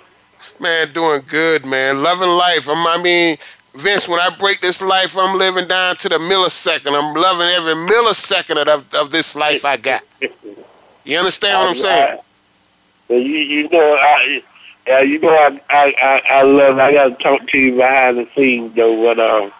[0.61, 2.03] Man, doing good, man.
[2.03, 2.69] Loving life.
[2.69, 3.37] I'm, I mean,
[3.75, 6.97] Vince, when I break this life, I'm living down to the millisecond.
[6.97, 10.03] I'm loving every millisecond of, of this life I got.
[11.05, 12.19] You understand what I'm saying?
[13.09, 14.43] You, you know, I,
[14.91, 16.79] uh, you know, I, I, I I love.
[16.79, 19.03] I got to talk to you behind the scenes, though.
[19.03, 19.53] But um,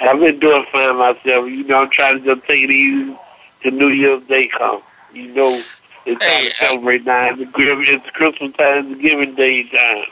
[0.00, 1.48] I've been doing fine myself.
[1.48, 3.16] You know, I'm trying to just take it easy
[3.62, 4.82] to New Year's Day come.
[5.12, 5.62] You know,
[6.04, 7.30] it's time hey, to celebrate now.
[7.30, 8.92] It's, it's Christmas time.
[8.92, 10.04] It's Giving Day time.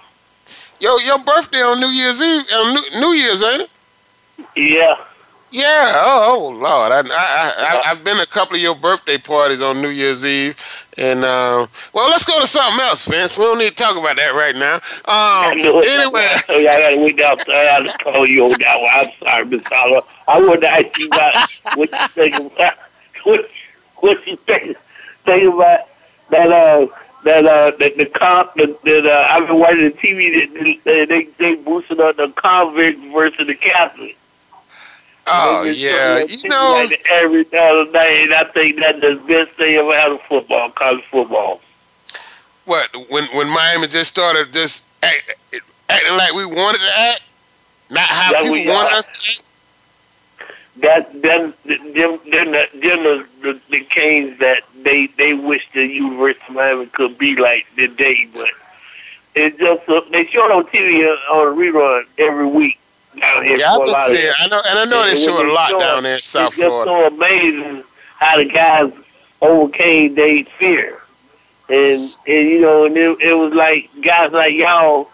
[0.81, 3.71] Yo, your birthday on New Year's Eve, on New, New Year's, ain't it?
[4.57, 4.97] Yeah.
[5.51, 5.93] Yeah.
[5.95, 9.81] Oh, oh Lord, I, I, I, have been a couple of your birthday parties on
[9.81, 10.57] New Year's Eve,
[10.97, 13.37] and uh, well, let's go to something else, Vince.
[13.37, 14.77] We don't need to talk about that right now.
[15.07, 16.27] Um, anyway,
[16.63, 17.37] yeah, I gotta wait down.
[17.41, 18.91] I gotta call you on that one.
[18.93, 20.07] I'm sorry, Miss Oliver.
[20.29, 22.75] I wanted to ask you about what you think about
[23.25, 23.51] what,
[23.97, 24.77] what you think,
[25.25, 25.81] think about
[26.31, 26.53] that.
[26.53, 26.87] Uh,
[27.25, 31.05] that uh that the comp that, that uh, I've been watching the TV that they
[31.07, 34.17] they, they boosted on the convict versus the Catholic.
[35.27, 39.77] Oh yeah, you know like every other day, and I think that's the best thing
[39.77, 41.61] ever out of football, college football.
[42.67, 45.35] What when when Miami just started just act,
[45.89, 47.23] acting like we wanted to act,
[47.91, 49.45] not how that people wanted us to act?
[50.77, 55.87] That then them then the, then the, the the Canes that they they wish the
[55.87, 58.49] University of Miami could be like today, but
[59.35, 62.79] it just uh, they show it on TV on a rerun every week
[63.21, 63.57] down here.
[63.57, 66.03] Yeah, I just see I know, and I know they show a lot show down
[66.03, 66.91] there in South Florida.
[66.91, 67.85] It's just so amazing
[68.19, 68.93] how the guys
[69.41, 71.03] overcame their fear,
[71.69, 75.09] and and you know, and it, it was like guys like y'all,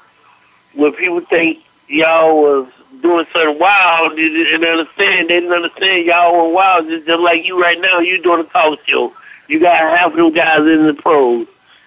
[0.74, 2.68] when people think y'all was
[3.02, 5.28] doing something wild and understand.
[5.28, 6.88] They didn't understand y'all were wild.
[6.88, 9.12] Just, just like you right now, you doing a talk show.
[9.48, 11.46] You got half of them guys in the pros,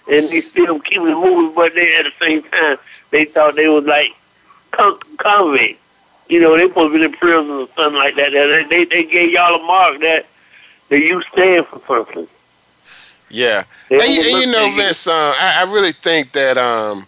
[0.10, 1.54] and they still keeping it moving.
[1.56, 2.78] But they at the same time,
[3.12, 4.10] they thought they was like
[5.18, 5.80] convicts.
[6.34, 8.32] You know, they supposed to be in prison or something like that.
[8.32, 10.26] They they, they gave y'all a mark that
[10.90, 12.28] that you stand for something.
[13.30, 17.06] Yeah, and, and you know, Vince, uh, I, I really think that um,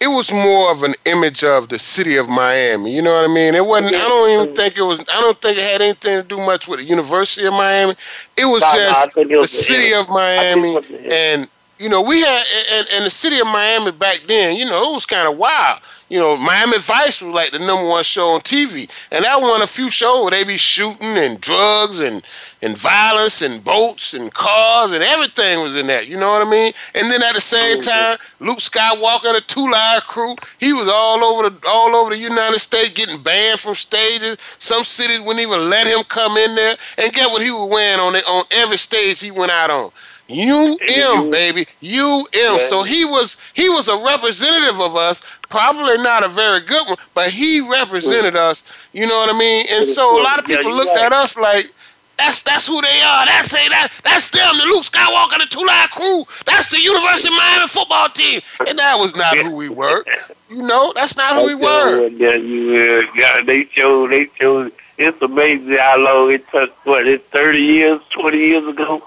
[0.00, 2.96] it was more of an image of the city of Miami.
[2.96, 3.54] You know what I mean?
[3.54, 3.94] It wasn't.
[3.94, 5.00] I don't even think it was.
[5.00, 7.94] I don't think it had anything to do much with the University of Miami.
[8.38, 10.78] It was no, just no, it was the city of Miami,
[11.10, 11.46] and
[11.78, 14.56] you know we had and, and the city of Miami back then.
[14.56, 17.88] You know it was kind of wild you know, Miami Vice was like the number
[17.88, 21.40] one show on TV, and that one a few shows where they be shooting and
[21.40, 22.22] drugs and
[22.60, 26.08] and violence and boats and cars and everything was in that.
[26.08, 26.74] You know what I mean?
[26.94, 30.86] And then at the same oh, time, Luke Skywalker, the Two Live Crew, he was
[30.86, 34.36] all over the all over the United States getting banned from stages.
[34.58, 36.76] Some cities wouldn't even let him come in there.
[36.98, 39.90] And get what he was wearing on it on every stage he went out on.
[40.30, 42.58] UM baby, UM.
[42.58, 46.96] So he was he was a representative of us, probably not a very good one,
[47.14, 48.64] but he represented us.
[48.92, 49.66] You know what I mean?
[49.70, 51.70] And so a lot of people looked at us like.
[52.18, 53.26] That's that's who they are.
[53.26, 56.24] That's say that that's them, the Luke Skywalker, the Two Live Crew.
[56.44, 60.04] That's the University of Miami football team, and that was not who we were.
[60.50, 62.06] You know, that's not who we were.
[62.08, 64.72] Yeah, you uh, they showed they showed.
[64.98, 66.70] It's amazing how long it took.
[66.86, 67.08] What?
[67.08, 69.02] It's thirty years, twenty years ago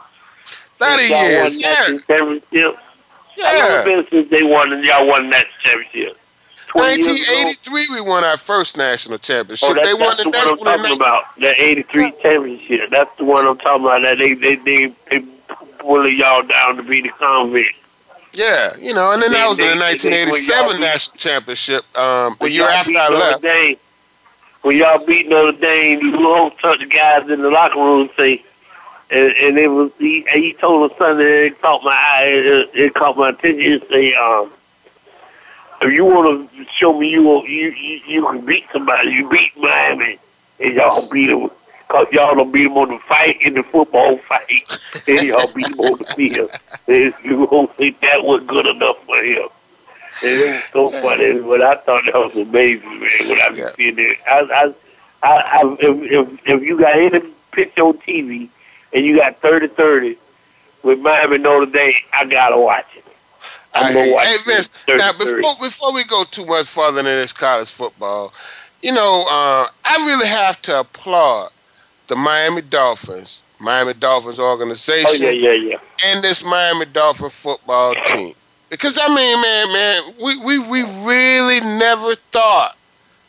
[0.80, 1.98] 30 years, yeah.
[2.08, 2.80] Championship.
[3.38, 3.76] Yeah.
[3.76, 6.18] Long been since they won and y'all won that championship?
[6.68, 7.12] 20 ago.
[7.12, 9.70] 1983, we won our first national championship.
[9.70, 11.36] Oh, that's, they won that's the the next one I'm talking about.
[11.38, 12.90] The '83 championship.
[12.90, 14.02] That's the one I'm talking about.
[14.02, 15.26] That they they they, they
[15.80, 17.76] pulling y'all down to be the convict.
[18.34, 21.18] Yeah, you know, and then They- that was in the they- they- when 1987 national
[21.18, 21.98] championship.
[21.98, 23.42] Um, the When year after I left.
[23.42, 23.78] Dame,
[24.64, 28.44] when y'all beat Notre Dame, you whole touch guys in the locker room say,
[29.12, 32.70] and, and it was he, he told us something that it caught my eye, it,
[32.74, 33.60] it caught my attention.
[33.60, 34.52] He say, um,
[35.82, 39.52] if you want to show me you you you, you can beat somebody, you beat
[39.58, 40.18] Miami,
[40.60, 41.50] and y'all beat them.
[41.88, 44.64] Cause y'all don't beat them on the fight in the football fight,
[45.08, 46.52] and y'all beat them on the field.
[46.88, 49.48] And you don't think that was good enough for him.
[50.24, 51.40] And it was so funny.
[51.42, 53.30] But I thought that was amazing, man.
[53.30, 54.74] When I was seeing it, I, I,
[55.22, 58.50] I, I if, if if you got any picture on TV
[58.96, 60.18] and you got 30-30
[60.84, 63.06] with Miami Notre Dame, I gotta watch it.
[63.74, 67.00] I'm I gonna watch Hey it Vince, now before before we go too much further
[67.00, 68.34] into this college football,
[68.82, 71.52] you know, uh, I really have to applaud
[72.08, 75.78] the Miami Dolphins, Miami Dolphins organization, Oh yeah, yeah, yeah.
[76.06, 78.34] and this Miami Dolphin football team.
[78.70, 82.78] Because I mean, man, man, we, we we really never thought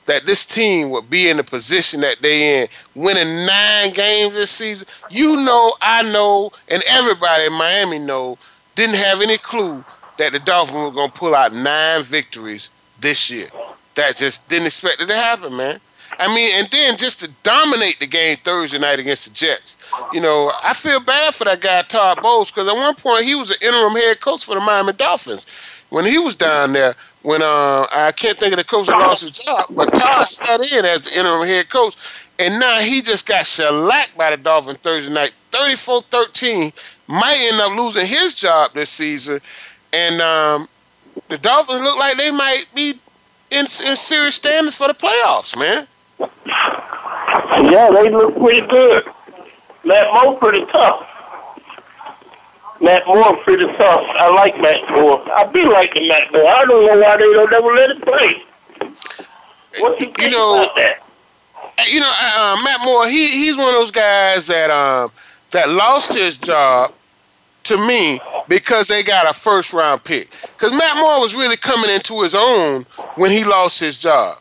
[0.06, 4.50] that this team would be in the position that they in, winning nine games this
[4.50, 4.88] season.
[5.10, 8.38] You know, I know, and everybody in Miami know,
[8.74, 9.84] didn't have any clue
[10.18, 13.48] that the Dolphins were gonna pull out nine victories this year.
[13.94, 15.80] That just didn't expect it to happen, man.
[16.18, 19.76] I mean, and then just to dominate the game Thursday night against the Jets.
[20.12, 23.34] You know, I feel bad for that guy Todd Bowles because at one point he
[23.34, 25.46] was an interim head coach for the Miami Dolphins
[25.90, 26.94] when he was down there.
[27.26, 30.60] When uh, I can't think of the coach that lost his job, but Todd sat
[30.60, 31.96] in as the interim head coach,
[32.38, 36.72] and now he just got shellacked by the Dolphins Thursday night, 34-13.
[37.08, 39.40] Might end up losing his job this season,
[39.92, 40.68] and um,
[41.26, 42.90] the Dolphins look like they might be
[43.50, 45.88] in, in serious standings for the playoffs, man.
[46.20, 49.04] Yeah, they look pretty good.
[49.84, 51.15] Matt Moore pretty tough.
[52.80, 54.06] Matt Moore pretty tough.
[54.08, 55.22] I like Matt Moore.
[55.32, 56.48] I be liking Matt Moore.
[56.48, 58.42] I don't know why they don't ever let him play.
[59.80, 61.02] What you, think know, about that?
[61.88, 65.10] you know, uh, Matt Moore, he he's one of those guys that um
[65.50, 66.92] that lost his job
[67.64, 70.30] to me because they got a first round pick.
[70.56, 72.84] Because Matt Moore was really coming into his own
[73.16, 74.38] when he lost his job.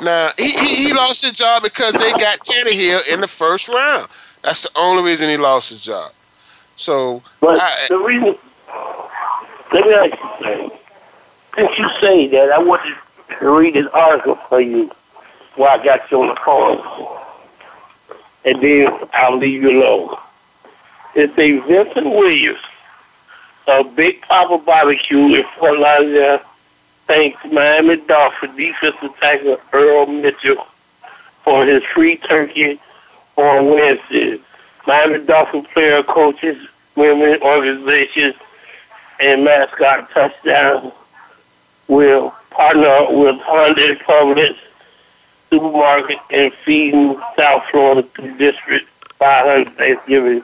[0.00, 4.08] Now he, he he lost his job because they got Tannehill in the first round.
[4.42, 6.12] That's the only reason he lost his job.
[6.76, 8.36] So But I, the reason,
[9.72, 10.78] let me ask you something.
[11.56, 12.82] Since you say that, I want
[13.40, 14.90] to read this article for you
[15.56, 17.18] while I got you on the phone.
[18.44, 20.16] And then I'll leave you alone.
[21.14, 22.58] It's a Vincent Williams,
[23.66, 26.40] a Big Papa Barbecue in Fort Lauderdale,
[27.06, 30.66] thanks Miami Dolphin defensive tackle Earl Mitchell
[31.44, 32.80] for his free turkey
[33.36, 34.38] on Wednesday.
[34.86, 36.56] Miami Dolphin player, coaches,
[36.96, 38.34] women organizations,
[39.20, 40.92] and mascot touchdown
[41.88, 44.56] will partner with Honda Publix
[45.50, 50.42] Supermarket and feeding South Florida through District 500 Thanksgiving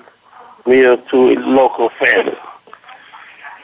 [0.67, 2.37] meals to its local family.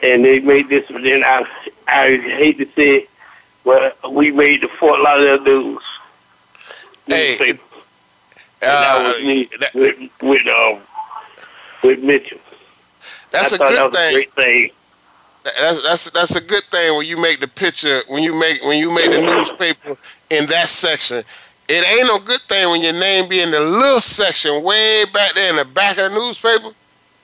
[0.01, 1.45] And they made this, and then I,
[1.87, 3.09] I hate to say it,
[3.63, 5.83] but we made the Fort Lauderdale News.
[7.07, 7.59] Hey,
[8.65, 10.79] and that was me with, with, um,
[11.83, 12.39] with Mitchell.
[13.31, 14.17] that's I a good that thing.
[14.17, 14.71] a thing.
[15.43, 18.77] That's that's that's a good thing when you make the picture when you make when
[18.77, 19.95] you make the newspaper
[20.29, 21.23] in that section.
[21.67, 25.33] It ain't no good thing when your name be in the little section way back
[25.33, 26.71] there in the back of the newspaper.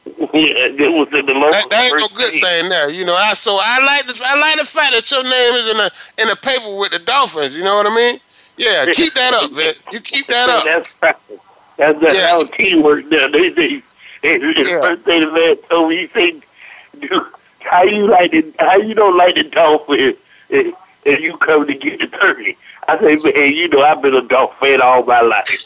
[0.34, 1.51] Yeah, it was in the local.
[1.51, 2.41] That, that ain't no good page.
[2.41, 3.15] thing there, you know.
[3.15, 5.91] I so I like the I like the fact that your name is in the
[6.19, 7.56] in the paper with the Dolphins.
[7.56, 8.19] You know what I mean?
[8.57, 9.77] Yeah, keep that up, Vic.
[9.91, 10.65] You keep that up.
[10.65, 10.89] That's.
[11.77, 12.37] That's that, Yeah.
[12.37, 13.29] was teamwork there.
[13.31, 13.81] They, they,
[14.21, 14.79] they, the Yeah.
[14.79, 16.41] first day the man told me, he said,
[16.99, 17.23] dude,
[17.59, 20.15] how you like the, how you don't like the dolphin
[20.49, 22.57] if, if you come to get the turkey?
[22.87, 25.59] I say, man, you know, I've been a dog fan all my life.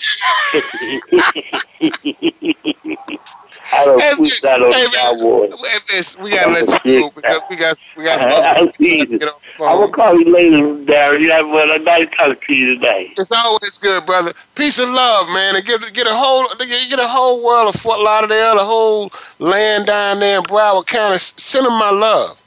[3.73, 6.17] I don't Hey, put that on hey, Cowboys.
[6.21, 9.05] We gotta let you go because we got we got I, other I see people
[9.05, 9.19] to it.
[9.19, 11.21] get on the I'm gonna call you later, Darren.
[11.21, 13.13] You have a nice talk to you today.
[13.17, 14.33] It's always good, brother.
[14.55, 17.99] Peace and love, man, and get get a whole get a whole world of Fort
[17.99, 21.17] Lauderdale, the whole land down there in Broward County.
[21.17, 22.37] Send them my love.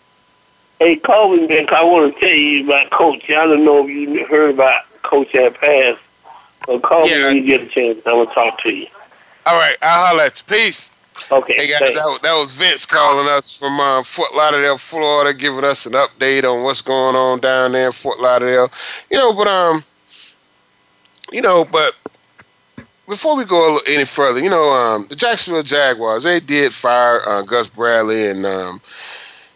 [0.78, 3.28] Hey, Colvin, man, I want to tell you about Coach.
[3.30, 5.96] I don't know if you heard about Coach at Pass,
[6.66, 7.26] but call me Yeah.
[7.26, 8.06] when you get a chance.
[8.06, 8.86] I want to talk to you.
[9.46, 10.56] All right, I'll holler at you.
[10.56, 10.90] Peace.
[11.30, 11.54] Okay.
[11.56, 15.64] Hey guys, that, was- that was Vince calling us from uh, Fort Lauderdale, Florida, giving
[15.64, 18.70] us an update on what's going on down there in Fort Lauderdale.
[19.10, 19.84] You know, but um,
[21.32, 21.94] you know, but
[23.08, 27.42] before we go any further, you know, um, the Jacksonville Jaguars they did fire uh,
[27.42, 28.80] Gus Bradley, and um,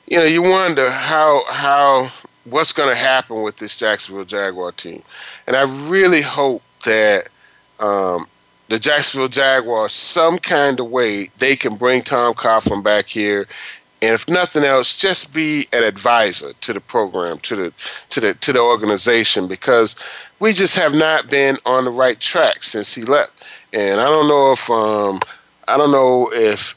[0.09, 2.09] you know, you wonder how how
[2.45, 5.03] what's going to happen with this Jacksonville Jaguar team,
[5.47, 7.29] and I really hope that
[7.81, 8.27] um,
[8.73, 13.47] the Jacksonville Jaguars, some kind of way, they can bring Tom Coughlin back here,
[14.01, 17.73] and if nothing else, just be an advisor to the program, to the
[18.09, 19.95] to the to the organization, because
[20.41, 23.45] we just have not been on the right track since he left.
[23.75, 25.21] And I don't know if um,
[25.69, 26.75] I don't know if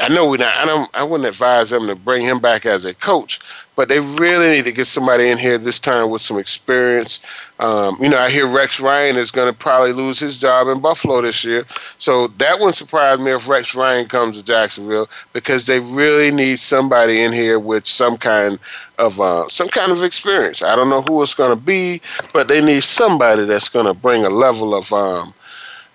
[0.00, 0.54] I know we not.
[0.54, 0.88] I don't.
[0.94, 3.40] I wouldn't advise them to bring him back as a coach,
[3.76, 7.20] but they really need to get somebody in here this time with some experience.
[7.60, 10.80] Um, you know, I hear Rex Ryan is going to probably lose his job in
[10.80, 11.64] Buffalo this year,
[11.98, 16.58] so that wouldn't surprise me if Rex Ryan comes to Jacksonville because they really need
[16.58, 18.58] somebody in here with some kind
[18.98, 20.62] of uh, some kind of experience.
[20.62, 22.00] I don't know who it's going to be,
[22.32, 25.32] but they need somebody that's going to bring a level of um,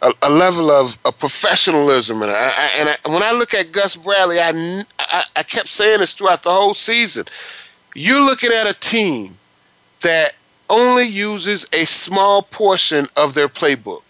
[0.02, 2.22] a, a level of, of professionalism.
[2.22, 4.84] And, I, I, and I, when I look at Gus Bradley, I
[5.36, 7.26] I kept saying this throughout the whole season.
[7.96, 9.38] You're looking at a team
[10.02, 10.34] that
[10.70, 14.04] only uses a small portion of their playbook.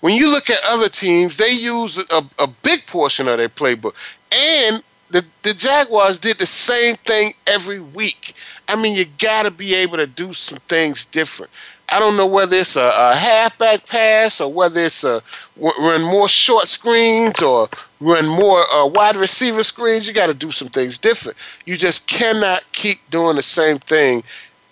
[0.00, 3.94] When you look at other teams, they use a, a big portion of their playbook.
[4.32, 8.34] And the, the Jaguars did the same thing every week.
[8.68, 11.50] I mean, you got to be able to do some things different.
[11.90, 15.22] I don't know whether it's a, a halfback pass or whether it's a
[15.56, 17.68] run more short screens or
[18.00, 20.06] run more uh, wide receiver screens.
[20.06, 21.38] You got to do some things different.
[21.64, 24.22] You just cannot keep doing the same thing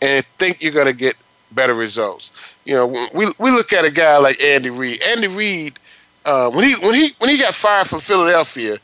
[0.03, 1.17] and think you're going to get
[1.53, 2.31] better results.
[2.65, 5.01] You know, we we look at a guy like Andy Reid.
[5.03, 5.79] Andy Reid,
[6.25, 8.79] uh, when he when he when he got fired from Philadelphia,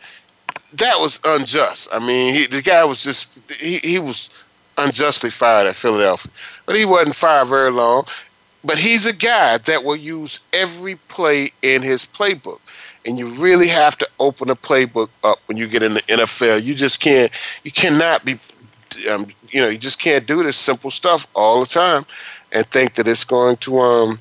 [0.75, 1.89] that was unjust.
[1.93, 4.31] I mean, he, the guy was just he, he was
[4.79, 6.31] unjustly fired at Philadelphia,
[6.73, 8.07] but he wasn't fired very long.
[8.65, 12.61] But he's a guy that will use every play in his playbook.
[13.05, 16.65] And you really have to open a playbook up when you get in the NFL.
[16.65, 17.31] You just can't,
[17.65, 18.39] you cannot be,
[19.11, 22.07] um, you know, you just can't do this simple stuff all the time
[22.53, 24.19] and think that it's going to, um,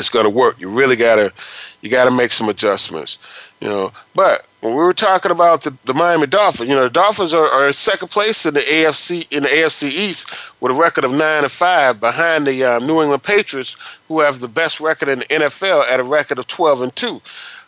[0.00, 0.58] it's going to work.
[0.58, 1.32] You really gotta,
[1.80, 3.20] you gotta make some adjustments,
[3.60, 3.92] you know.
[4.16, 7.46] But when we were talking about the, the Miami Dolphins, you know, the Dolphins are,
[7.46, 11.44] are second place in the AFC in the AFC East with a record of nine
[11.44, 13.76] and five, behind the um, New England Patriots,
[14.08, 17.20] who have the best record in the NFL at a record of twelve and two.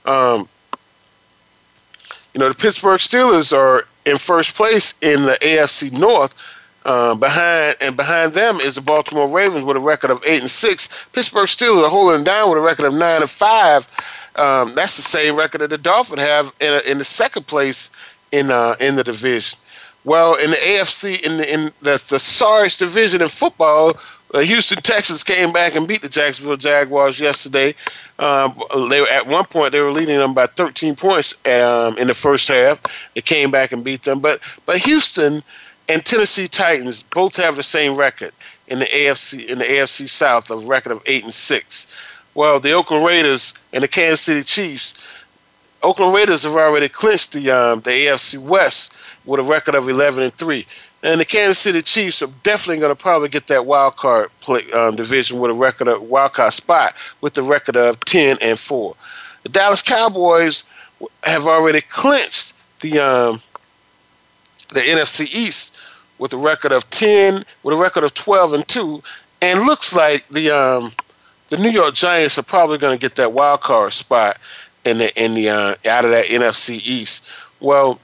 [0.04, 0.48] Um,
[2.34, 6.34] you know, the Pittsburgh Steelers are in first place in the AFC North.
[6.86, 10.50] Uh, behind and behind them is the Baltimore Ravens with a record of eight and
[10.50, 10.88] six.
[11.12, 13.86] Pittsburgh Steelers are holding down with a record of nine and five.
[14.40, 17.90] Um, that's the same record that the Dolphins have in, a, in the second place
[18.32, 19.58] in uh, in the division.
[20.04, 23.98] Well, in the AFC, in the in the, the sorriest division in football,
[24.32, 27.74] uh, Houston Texans came back and beat the Jacksonville Jaguars yesterday.
[28.18, 32.06] Um, they were at one point they were leading them by 13 points um, in
[32.06, 32.80] the first half.
[33.14, 35.42] They came back and beat them, but but Houston
[35.86, 38.32] and Tennessee Titans both have the same record
[38.68, 41.86] in the AFC in the AFC South, a record of eight and six.
[42.40, 44.94] Well, the Oakland Raiders and the Kansas City Chiefs,
[45.82, 48.94] Oakland Raiders have already clinched the um, the AFC West
[49.26, 50.66] with a record of eleven and three.
[51.02, 54.62] And the Kansas City Chiefs are definitely going to probably get that wild card play,
[54.72, 58.58] um, division with a record of wild card spot with the record of ten and
[58.58, 58.96] four.
[59.42, 60.64] The Dallas Cowboys
[61.24, 63.42] have already clinched the um,
[64.68, 65.76] the NFC East
[66.16, 69.02] with a record of ten, with a record of twelve and two,
[69.42, 70.90] and looks like the um,
[71.50, 74.38] the New York Giants are probably going to get that wild card spot
[74.84, 77.26] in the in the uh, out of that NFC East.
[77.60, 78.00] Well,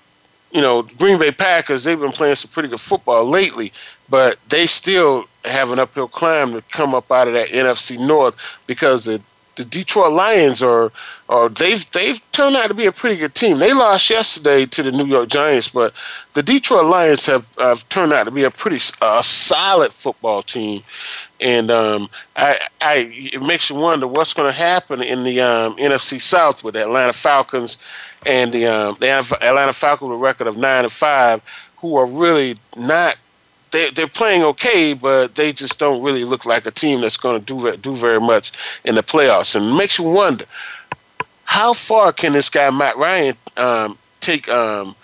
[0.50, 3.72] you know, Green Bay Packers they've been playing some pretty good football lately,
[4.08, 8.36] but they still have an uphill climb to come up out of that NFC North
[8.66, 9.20] because the
[9.54, 10.92] the Detroit Lions are
[11.28, 13.58] are they've they've turned out to be a pretty good team.
[13.58, 15.92] They lost yesterday to the New York Giants, but
[16.34, 20.82] the Detroit Lions have, have turned out to be a pretty uh, solid football team.
[21.40, 25.76] And um, I, I, it makes you wonder what's going to happen in the um,
[25.76, 27.76] NFC South with the Atlanta Falcons
[28.24, 31.42] and the, um, the Atlanta Falcons with a record of nine and five,
[31.78, 33.16] who are really not.
[33.72, 37.40] They, they're playing okay, but they just don't really look like a team that's going
[37.40, 38.52] to do do very much
[38.84, 39.56] in the playoffs.
[39.56, 40.46] And it makes you wonder
[41.46, 44.94] how far can this guy Matt Ryan um, take um,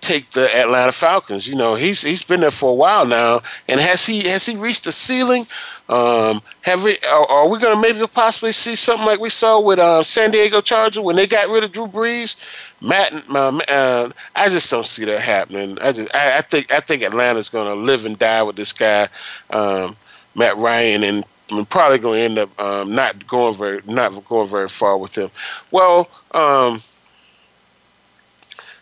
[0.00, 1.46] take the Atlanta Falcons.
[1.46, 4.56] You know, he's he's been there for a while now, and has he has he
[4.56, 5.46] reached the ceiling?
[5.88, 9.60] Um, have we are, are we going to maybe possibly see something like we saw
[9.60, 12.36] with uh, San Diego Chargers when they got rid of Drew Brees?
[12.80, 15.78] Matt, uh, uh, I just don't see that happening.
[15.80, 18.72] I just I, I think I think Atlanta's going to live and die with this
[18.72, 19.08] guy,
[19.50, 19.96] um,
[20.34, 24.48] Matt Ryan, and I'm probably going to end up um, not going very not going
[24.48, 25.30] very far with him.
[25.70, 26.08] Well.
[26.32, 26.82] Um,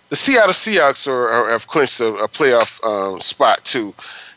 [0.08, 3.92] the Seattle Seahawks are, are have clinched a, a playoff uh, spot too,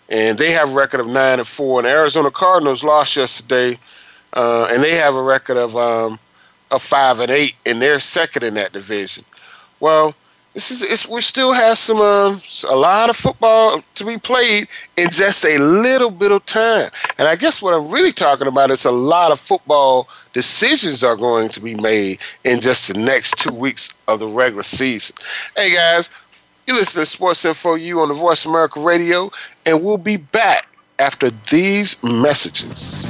[0.09, 1.79] and they have a record of nine and four.
[1.79, 3.77] And Arizona Cardinals lost yesterday,
[4.33, 6.19] uh, and they have a record of um,
[6.71, 9.23] of five and eight, and they're second in that division.
[9.79, 10.15] Well,
[10.59, 12.37] this is it's, we still have some uh,
[12.67, 16.91] a lot of football to be played in just a little bit of time.
[17.17, 21.15] And I guess what I'm really talking about is a lot of football decisions are
[21.15, 25.15] going to be made in just the next two weeks of the regular season.
[25.55, 26.09] Hey guys,
[26.67, 29.31] you listen to Sports Info U on the Voice America Radio,
[29.65, 30.67] and we'll be back
[30.99, 33.09] after these messages.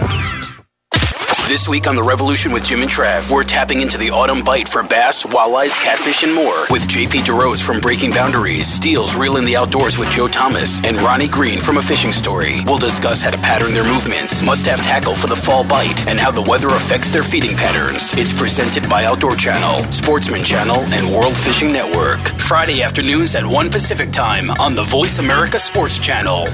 [1.51, 4.69] This week on The Revolution with Jim and Trav, we're tapping into the autumn bite
[4.69, 9.43] for bass, walleyes, catfish, and more with JP DeRose from Breaking Boundaries, Steele's Reel in
[9.43, 12.61] the Outdoors with Joe Thomas, and Ronnie Green from A Fishing Story.
[12.67, 16.17] We'll discuss how to pattern their movements, must have tackle for the fall bite, and
[16.17, 18.13] how the weather affects their feeding patterns.
[18.17, 22.21] It's presented by Outdoor Channel, Sportsman Channel, and World Fishing Network.
[22.39, 26.47] Friday afternoons at 1 Pacific Time on the Voice America Sports Channel.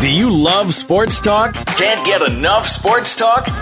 [0.00, 1.54] Do you love sports talk?
[1.76, 3.48] Can't get enough sports talk?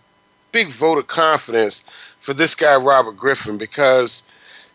[0.52, 1.84] big vote of confidence
[2.20, 4.22] for this guy Robert Griffin because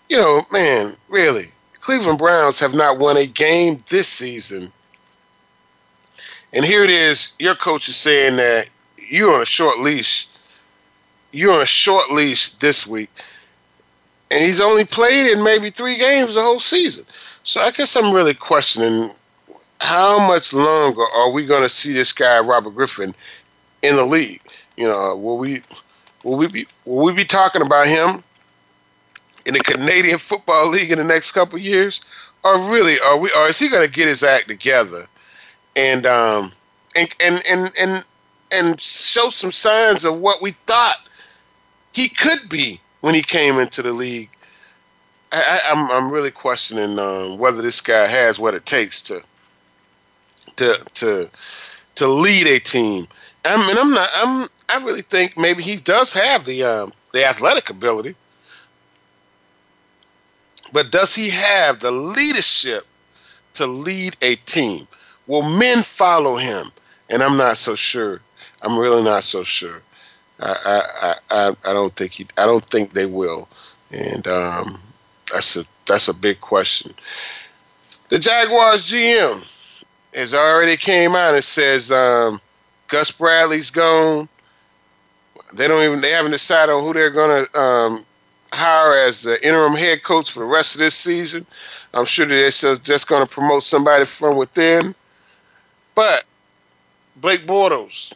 [0.10, 1.50] you know, man, really,
[1.80, 4.70] Cleveland Browns have not won a game this season.
[6.54, 8.68] And here it is, your coach is saying that
[9.10, 10.28] you're on a short leash.
[11.32, 13.10] You're on a short leash this week.
[14.30, 17.06] And he's only played in maybe three games the whole season.
[17.44, 19.12] So I guess I'm really questioning
[19.82, 23.16] how much longer are we going to see this guy Robert Griffin
[23.82, 24.40] in the league?
[24.78, 25.64] You know, will we
[26.24, 28.24] will we be will we be talking about him
[29.48, 32.00] in the Canadian Football League in the next couple years,
[32.44, 33.32] or really are we?
[33.36, 35.08] Or is he going to get his act together
[35.76, 36.52] and um
[36.96, 38.06] and and and and
[38.52, 40.98] and show some signs of what we thought
[41.92, 44.30] he could be when he came into the league?
[45.32, 49.24] I, am I'm, I'm really questioning um, whether this guy has what it takes to
[50.62, 51.30] to to
[51.96, 53.08] to lead a team.
[53.46, 54.10] I mean, I'm not.
[54.16, 54.48] I'm.
[54.70, 58.16] I really think maybe he does have the um, the athletic ability,
[60.72, 62.86] but does he have the leadership
[63.56, 64.88] to lead a team?
[65.28, 66.72] Will men follow him?
[67.10, 68.22] And I'm not so sure.
[68.62, 69.82] I'm really not so sure.
[70.40, 72.28] I I I, I don't think he.
[72.38, 73.48] I don't think they will.
[73.92, 74.80] And um,
[75.32, 76.94] that's a that's a big question.
[78.10, 79.44] The Jaguars GM
[80.14, 82.40] has already came out and says um,
[82.88, 84.30] Gus Bradley's gone.
[85.54, 87.10] They don't even they haven't decided on who they're
[87.46, 88.06] to um,
[88.54, 91.46] hire as the interim head coach for the rest of this season.
[91.94, 94.96] I'm sure that they're just to promote somebody from within.
[95.94, 96.24] But
[97.18, 98.14] Blake Bortles,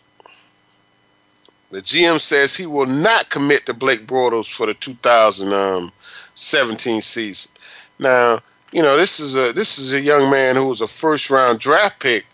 [1.72, 7.52] the GM says he will not commit to Blake Bortles for the 2017 season.
[8.00, 8.40] Now,
[8.72, 11.60] you know, this is a this is a young man who was a first round
[11.60, 12.26] draft pick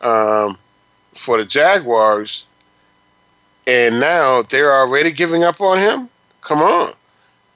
[0.00, 0.58] um,
[1.12, 2.46] for the Jaguars,
[3.66, 6.08] and now they're already giving up on him.
[6.40, 6.92] Come on,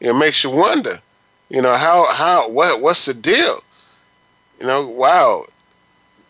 [0.00, 1.00] it makes you wonder.
[1.48, 3.62] You know how how what what's the deal?
[4.60, 5.46] You know, wow,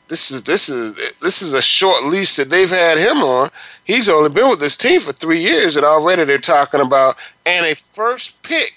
[0.09, 3.51] this is this is this is a short lease that they've had him on.
[3.85, 7.17] He's only been with this team for three years, and already they're talking about
[7.47, 8.75] and a first pick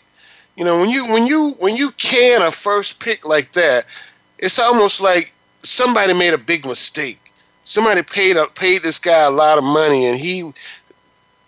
[0.55, 3.85] you know, when you when you when you can a first pick like that,
[4.37, 5.33] it's almost like
[5.63, 7.19] somebody made a big mistake.
[7.63, 10.53] Somebody paid a, paid this guy a lot of money and he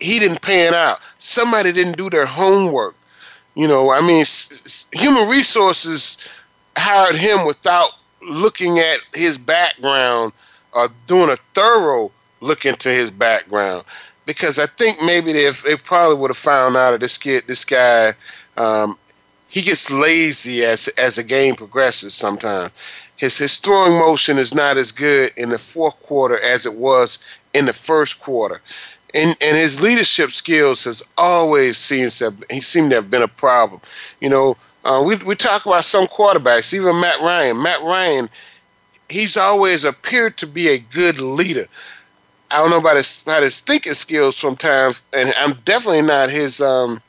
[0.00, 0.98] he didn't pan out.
[1.18, 2.94] Somebody didn't do their homework.
[3.54, 6.18] You know, I mean, s- human resources
[6.76, 7.92] hired him without
[8.22, 10.32] looking at his background
[10.72, 13.84] or doing a thorough look into his background.
[14.26, 17.64] Because I think maybe they, they probably would have found out that this kid, this
[17.64, 18.12] guy,
[18.56, 18.98] um,
[19.48, 22.14] he gets lazy as as the game progresses.
[22.14, 22.72] Sometimes
[23.16, 27.18] his his throwing motion is not as good in the fourth quarter as it was
[27.54, 28.60] in the first quarter,
[29.14, 33.22] and and his leadership skills has always seems to have, he seemed to have been
[33.22, 33.80] a problem.
[34.20, 37.62] You know, uh, we we talk about some quarterbacks, even Matt Ryan.
[37.62, 38.28] Matt Ryan,
[39.08, 41.66] he's always appeared to be a good leader.
[42.50, 46.60] I don't know about his about his thinking skills sometimes, and I'm definitely not his
[46.60, 47.00] um,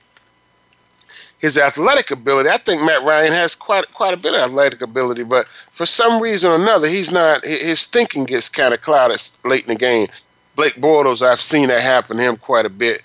[1.39, 2.49] his athletic ability.
[2.49, 6.21] I think Matt Ryan has quite quite a bit of athletic ability, but for some
[6.21, 7.43] reason or another, he's not.
[7.45, 10.07] His thinking gets kind of clouded late in the game.
[10.55, 13.03] Blake Bortles, I've seen that happen to him quite a bit.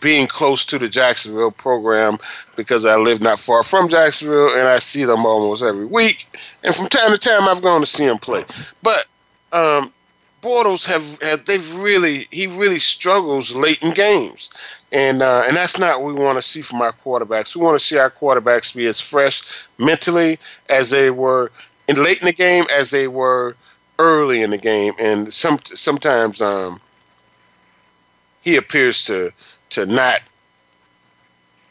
[0.00, 2.18] Being close to the Jacksonville program
[2.56, 6.26] because I live not far from Jacksonville and I see them almost every week.
[6.62, 8.44] And from time to time, I've gone to see him play.
[8.82, 9.06] But
[9.52, 9.92] um,
[10.42, 14.50] Bortles have, have they've really he really struggles late in games.
[14.92, 17.54] And uh, and that's not what we want to see from our quarterbacks.
[17.54, 19.42] We want to see our quarterbacks be as fresh
[19.78, 20.38] mentally
[20.68, 21.52] as they were
[21.88, 23.54] in late in the game as they were
[23.98, 24.94] early in the game.
[24.98, 26.80] And some sometimes um,
[28.40, 29.30] he appears to
[29.70, 30.22] to not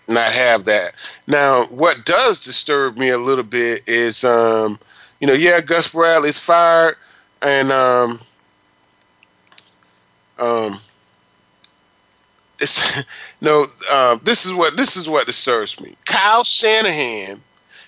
[0.08, 0.94] not have that.
[1.28, 4.80] Now, what does disturb me a little bit is, um,
[5.20, 6.96] you know, yeah, Gus Bradley's fired,
[7.42, 8.20] and um,
[10.40, 10.80] um,
[12.60, 13.04] it's
[13.42, 13.66] no.
[13.90, 15.94] Uh, this is what this is what disturbs me.
[16.06, 17.42] Kyle Shanahan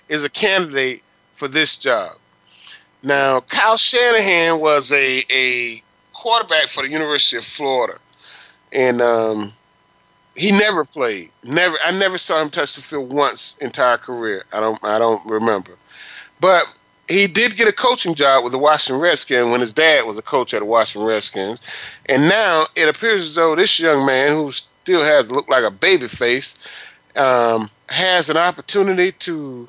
[0.10, 1.02] is a candidate
[1.34, 2.18] for this job.
[3.04, 5.82] Now, Kyle Shanahan was a a
[6.14, 7.98] quarterback for the University of Florida,
[8.72, 9.54] and um,
[10.36, 11.30] he never played.
[11.44, 14.44] Never, I never saw him touch the field once entire career.
[14.54, 15.72] I don't, I don't remember.
[16.40, 16.66] But
[17.12, 20.22] he did get a coaching job with the Washington Redskins when his dad was a
[20.22, 21.60] coach at the Washington Redskins,
[22.08, 25.72] and now it appears as though this young man, who still has looked like a
[25.72, 26.58] baby face,
[27.16, 29.68] um, has an opportunity to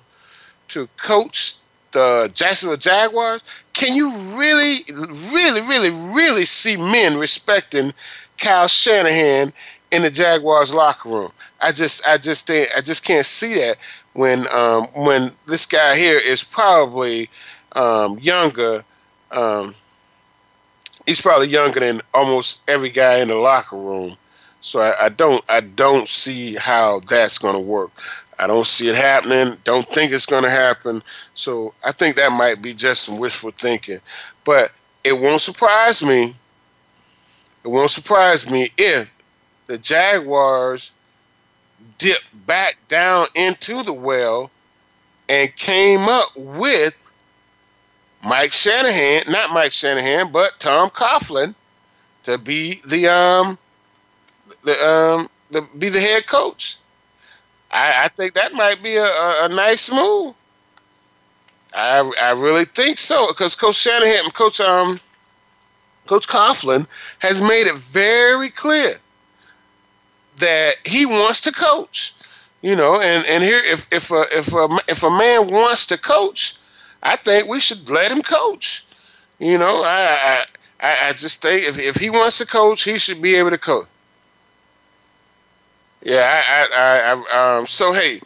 [0.68, 1.56] to coach
[1.92, 3.44] the Jacksonville Jaguars.
[3.74, 4.84] Can you really,
[5.32, 7.92] really, really, really see men respecting
[8.38, 9.52] Kyle Shanahan
[9.90, 11.32] in the Jaguars locker room?
[11.60, 13.76] I just, I just, I just can't see that
[14.14, 17.30] when um, when this guy here is probably
[17.72, 18.84] um, younger.
[19.30, 19.74] Um,
[21.06, 24.16] he's probably younger than almost every guy in the locker room.
[24.60, 27.90] So I, I don't I don't see how that's going to work.
[28.38, 29.56] I don't see it happening.
[29.64, 31.02] Don't think it's going to happen.
[31.34, 33.98] So I think that might be just some wishful thinking.
[34.44, 34.72] But
[35.04, 36.34] it won't surprise me.
[37.64, 39.08] It won't surprise me if
[39.66, 40.92] the Jaguars
[41.98, 44.50] dipped back down into the well
[45.28, 46.96] and came up with
[48.24, 51.54] Mike Shanahan, not Mike Shanahan, but Tom Coughlin
[52.24, 53.58] to be the um
[54.64, 56.76] the um the be the head coach.
[57.70, 60.34] I, I think that might be a, a, a nice move.
[61.74, 65.00] I I really think so because Coach Shanahan, Coach um
[66.06, 66.86] Coach Coughlin
[67.20, 68.98] has made it very clear
[70.38, 72.14] that he wants to coach.
[72.62, 75.98] You know, and, and here if if a, if a, if a man wants to
[75.98, 76.54] coach,
[77.02, 78.86] I think we should let him coach.
[79.40, 80.44] You know, I
[80.80, 83.58] I, I just think if if he wants to coach, he should be able to
[83.58, 83.86] coach.
[86.04, 88.20] Yeah, I I, I um so hey,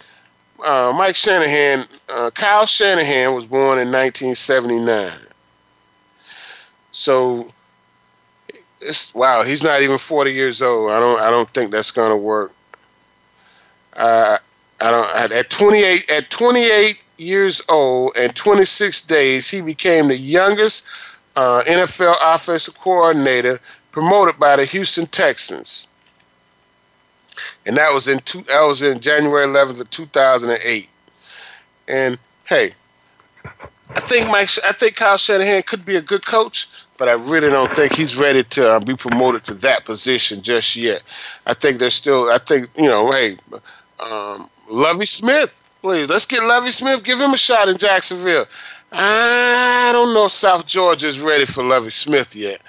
[0.62, 5.12] uh, Mike Shanahan, uh, Kyle Shanahan was born in 1979.
[6.92, 7.52] So
[8.87, 10.91] it's wow, he's not even 40 years old.
[10.91, 12.53] I don't I don't think that's to work.
[13.95, 14.39] Uh,
[14.80, 20.87] I don't at 28 at 28 years old and 26 days, he became the youngest
[21.37, 23.59] uh, NFL offensive coordinator
[23.93, 25.87] promoted by the Houston Texans,
[27.64, 30.89] and that was in two, that was in January 11th of 2008.
[31.89, 32.72] And hey,
[33.45, 36.68] I think Mike, I think Kyle Shanahan could be a good coach,
[36.99, 40.76] but I really don't think he's ready to uh, be promoted to that position just
[40.76, 41.03] yet.
[41.47, 43.36] I think there's still, I think you know, hey,
[44.01, 48.47] um, Lovie Smith, please let's get Lovie Smith, give him a shot in Jacksonville.
[48.92, 52.61] I don't know if South Georgia is ready for Lovie Smith yet,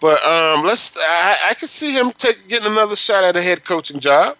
[0.00, 0.96] but um, let's.
[0.98, 4.36] I, I could see him take, getting another shot at a head coaching job,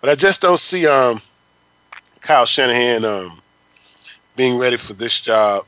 [0.00, 1.20] but I just don't see um,
[2.20, 3.40] Kyle Shanahan um,
[4.36, 5.66] being ready for this job.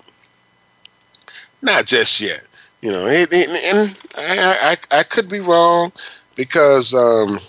[1.62, 2.42] Not just yet,
[2.80, 3.06] you know.
[3.06, 5.92] It, it, and I, I, I could be wrong
[6.36, 7.40] because um,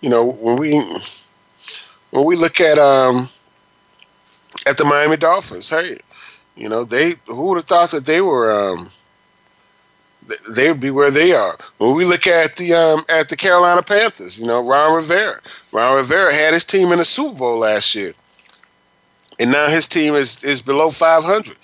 [0.00, 0.78] you know when we
[2.10, 3.28] when we look at um,
[4.66, 5.98] at the Miami Dolphins, hey,
[6.56, 8.88] you know they who would have thought that they were um,
[10.50, 11.58] they would be where they are.
[11.78, 15.40] When we look at the um, at the Carolina Panthers, you know Ron Rivera,
[15.72, 18.14] Ron Rivera had his team in the Super Bowl last year,
[19.38, 21.56] and now his team is is below 500.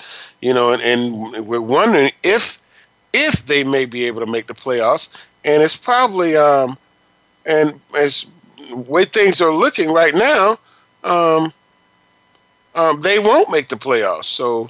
[0.44, 2.58] You know, and, and we're wondering if
[3.14, 5.08] if they may be able to make the playoffs,
[5.42, 6.76] and it's probably um,
[7.46, 8.26] and as
[8.74, 10.58] way things are looking right now,
[11.02, 11.50] um,
[12.74, 14.26] um, they won't make the playoffs.
[14.26, 14.68] So,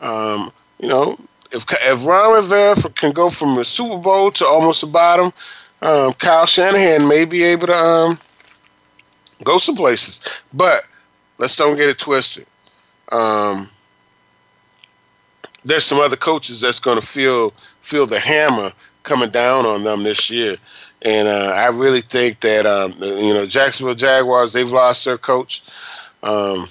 [0.00, 0.50] um,
[0.80, 1.16] you know,
[1.52, 5.32] if if Ron Rivera can go from a Super Bowl to almost the bottom,
[5.82, 8.18] um, Kyle Shanahan may be able to um,
[9.44, 10.20] go some places.
[10.52, 10.82] But
[11.38, 12.48] let's don't get it twisted.
[13.12, 13.70] Um,
[15.68, 17.52] there's some other coaches that's going to feel
[17.82, 20.56] feel the hammer coming down on them this year.
[21.02, 25.62] And uh, I really think that um, you know Jacksonville Jaguars they've lost their coach.
[26.22, 26.68] Um,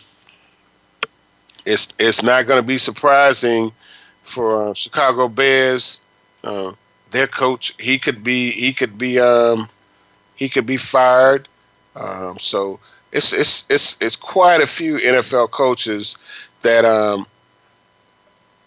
[1.66, 3.72] it's it's not going to be surprising
[4.24, 6.00] for uh, Chicago Bears.
[6.44, 6.72] Uh,
[7.12, 9.70] their coach he could be he could be um,
[10.36, 11.48] he could be fired.
[11.96, 12.80] Um, so
[13.12, 16.18] it's it's it's it's quite a few NFL coaches
[16.64, 16.84] that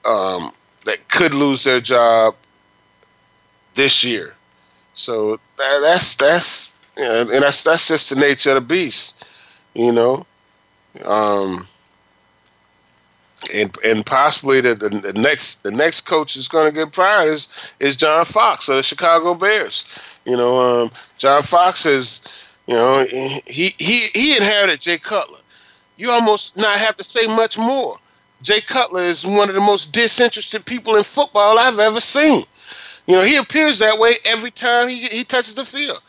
[0.05, 0.53] um,
[0.85, 2.35] that could lose their job
[3.75, 4.35] this year.
[4.95, 9.25] So that, that's that's and that's that's just the nature of the beast,
[9.75, 10.27] you know.
[11.05, 11.67] Um,
[13.55, 17.31] and and possibly the, the, the next the next coach is going to get fired
[17.31, 17.49] is
[17.79, 19.85] is John Fox of the Chicago Bears.
[20.25, 22.21] You know, um, John Fox is,
[22.67, 23.07] you know,
[23.47, 25.39] he he he inherited Jay Cutler.
[25.97, 27.99] You almost not have to say much more.
[28.43, 32.45] Jay Cutler is one of the most disinterested people in football I've ever seen.
[33.07, 36.01] You know, he appears that way every time he he touches the field.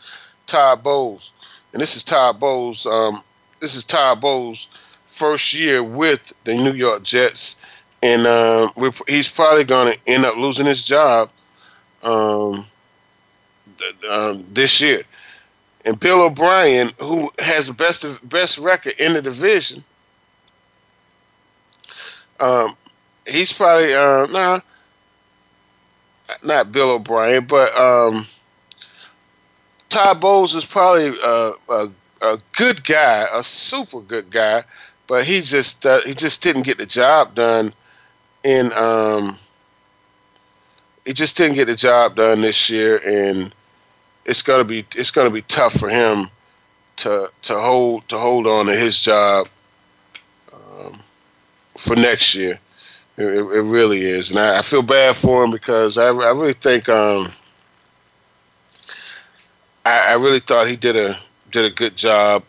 [0.46, 1.32] Todd Bowles,
[1.72, 2.86] and this is Todd Bowles.
[2.86, 3.22] Um,
[3.60, 4.68] this is Todd Bowles'
[5.06, 7.56] first year with the New York Jets,
[8.02, 8.70] and uh,
[9.08, 11.30] he's probably going to end up losing his job
[12.02, 12.66] um,
[14.08, 15.02] um, this year.
[15.84, 19.82] And Bill O'Brien, who has the best best record in the division,
[22.42, 22.74] um,
[23.26, 24.60] he's probably uh, nah,
[26.42, 28.26] not Bill O'Brien, but um,
[29.88, 31.90] Todd Bowles is probably a, a,
[32.20, 34.64] a, good guy, a super good guy,
[35.06, 37.72] but he just uh, he just didn't get the job done.
[38.42, 39.38] In um,
[41.04, 43.54] he just didn't get the job done this year, and
[44.24, 46.28] it's gonna be it's gonna be tough for him
[46.96, 49.46] to to hold to hold on to his job
[51.82, 52.58] for next year.
[53.18, 56.54] It, it, really is, and I, I, feel bad for him because I, I really
[56.54, 57.30] think um,
[59.84, 61.18] I really thought he did a
[61.50, 62.44] did a good job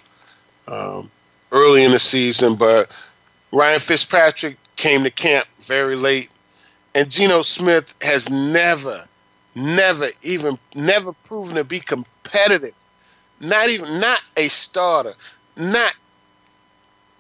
[0.68, 1.10] um,
[1.52, 2.90] early in the season, but
[3.52, 6.30] Ryan Fitzpatrick came to camp very late,
[6.96, 9.06] and Geno Smith has never,
[9.56, 12.74] never even never proven to be competitive.
[13.40, 15.16] Not even not a starter,
[15.58, 15.94] not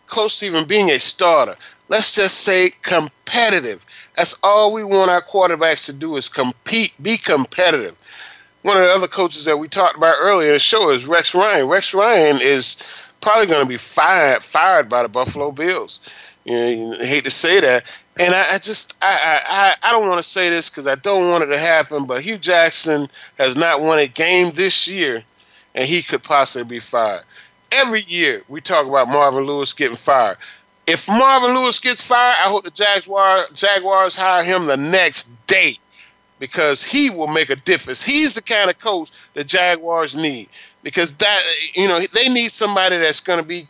[0.05, 1.57] close to even being a starter.
[1.93, 3.85] Let's just say competitive.
[4.15, 7.95] That's all we want our quarterbacks to do is compete, be competitive.
[8.63, 11.35] One of the other coaches that we talked about earlier in the show is Rex
[11.35, 11.67] Ryan.
[11.67, 12.77] Rex Ryan is
[13.21, 15.99] probably going to be fired fired by the Buffalo Bills.
[16.45, 17.83] You, know, you hate to say that,
[18.17, 21.29] and I, I just I, I I don't want to say this because I don't
[21.29, 22.05] want it to happen.
[22.05, 25.23] But Hue Jackson has not won a game this year,
[25.75, 27.21] and he could possibly be fired.
[27.71, 30.37] Every year we talk about Marvin Lewis getting fired.
[30.85, 35.77] If Marvin Lewis gets fired, I hope the Jaguar, Jaguars hire him the next day
[36.39, 38.03] because he will make a difference.
[38.03, 40.49] He's the kind of coach the Jaguars need
[40.83, 41.41] because that
[41.73, 43.67] you know they need somebody that's going to be.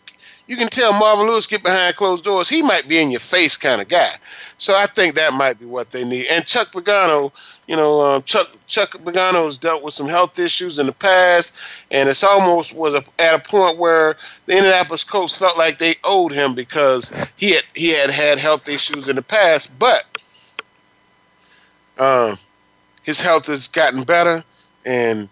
[0.47, 2.49] You can tell Marvin Lewis get behind closed doors.
[2.49, 4.15] He might be in your face kind of guy.
[4.57, 6.27] So I think that might be what they need.
[6.27, 7.31] And Chuck Pagano,
[7.67, 11.55] you know, um, Chuck Chuck Pagano's dealt with some health issues in the past,
[11.91, 15.95] and it's almost was a, at a point where the Indianapolis Colts felt like they
[16.03, 20.05] owed him because he had he had had health issues in the past, but
[21.97, 22.37] um,
[23.03, 24.43] his health has gotten better,
[24.85, 25.29] and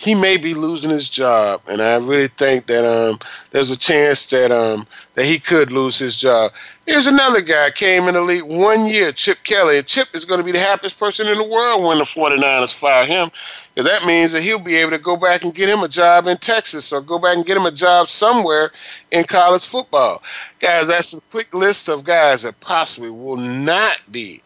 [0.00, 1.60] he may be losing his job.
[1.68, 3.18] And I really think that um,
[3.50, 6.52] there's a chance that um, that he could lose his job.
[6.86, 9.82] Here's another guy came in the league one year, Chip Kelly.
[9.82, 13.04] Chip is going to be the happiest person in the world when the 49ers fire
[13.04, 13.30] him.
[13.74, 16.26] Because that means that he'll be able to go back and get him a job
[16.26, 18.72] in Texas or go back and get him a job somewhere
[19.10, 20.22] in college football.
[20.60, 24.42] Guys, that's a quick list of guys that possibly will not be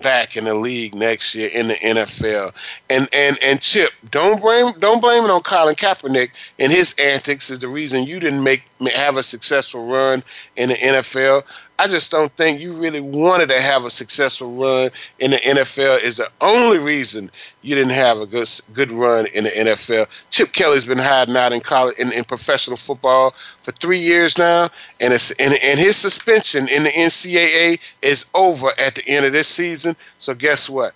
[0.00, 2.52] back in the league next year in the NFL.
[2.88, 7.50] And and and Chip, don't blame don't blame it on Colin Kaepernick and his antics
[7.50, 8.62] is the reason you didn't make
[8.94, 10.22] have a successful run
[10.56, 11.44] in the NFL.
[11.80, 16.02] I just don't think you really wanted to have a successful run in the NFL.
[16.02, 17.30] Is the only reason
[17.62, 20.06] you didn't have a good good run in the NFL.
[20.28, 24.68] Chip Kelly's been hiding out in college in, in professional football for three years now,
[25.00, 29.32] and it's and, and his suspension in the NCAA is over at the end of
[29.32, 29.96] this season.
[30.18, 30.92] So guess what?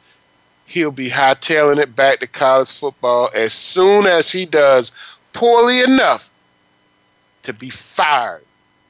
[0.66, 4.92] He'll be hightailing it back to college football as soon as he does
[5.32, 6.28] poorly enough
[7.44, 8.44] to be fired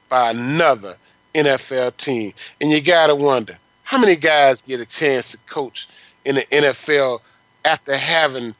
[0.09, 0.97] by another
[1.35, 2.33] NFL team.
[2.59, 5.87] And you got to wonder how many guys get a chance to coach
[6.23, 7.21] in the NFL
[7.63, 8.55] after having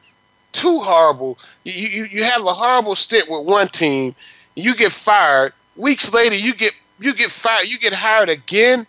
[0.52, 4.14] two horrible, you, you, you have a horrible stint with one team,
[4.54, 5.52] you get fired.
[5.76, 8.86] Weeks later, you get you get fired, you get hired again.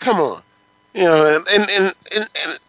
[0.00, 0.42] Come on,
[0.94, 2.60] you know, and and and, and, and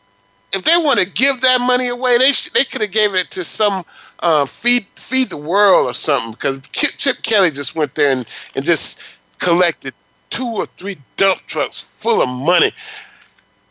[0.53, 3.31] if they want to give that money away, they sh- they could have gave it
[3.31, 3.83] to some
[4.19, 6.31] uh, feed feed the world or something.
[6.31, 8.25] Because Chip Kelly just went there and,
[8.55, 9.01] and just
[9.39, 9.93] collected
[10.33, 12.71] two or three dump trucks full of money.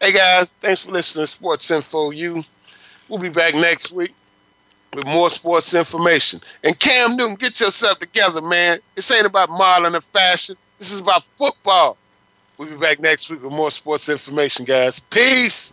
[0.00, 2.44] Hey guys, thanks for listening to Sports Info U.
[3.08, 4.14] We'll be back next week
[4.94, 6.40] with more sports information.
[6.62, 8.78] And Cam Newton, get yourself together, man.
[8.94, 10.56] This ain't about modeling and fashion.
[10.78, 11.96] This is about football.
[12.58, 15.00] We'll be back next week with more sports information, guys.
[15.00, 15.72] Peace.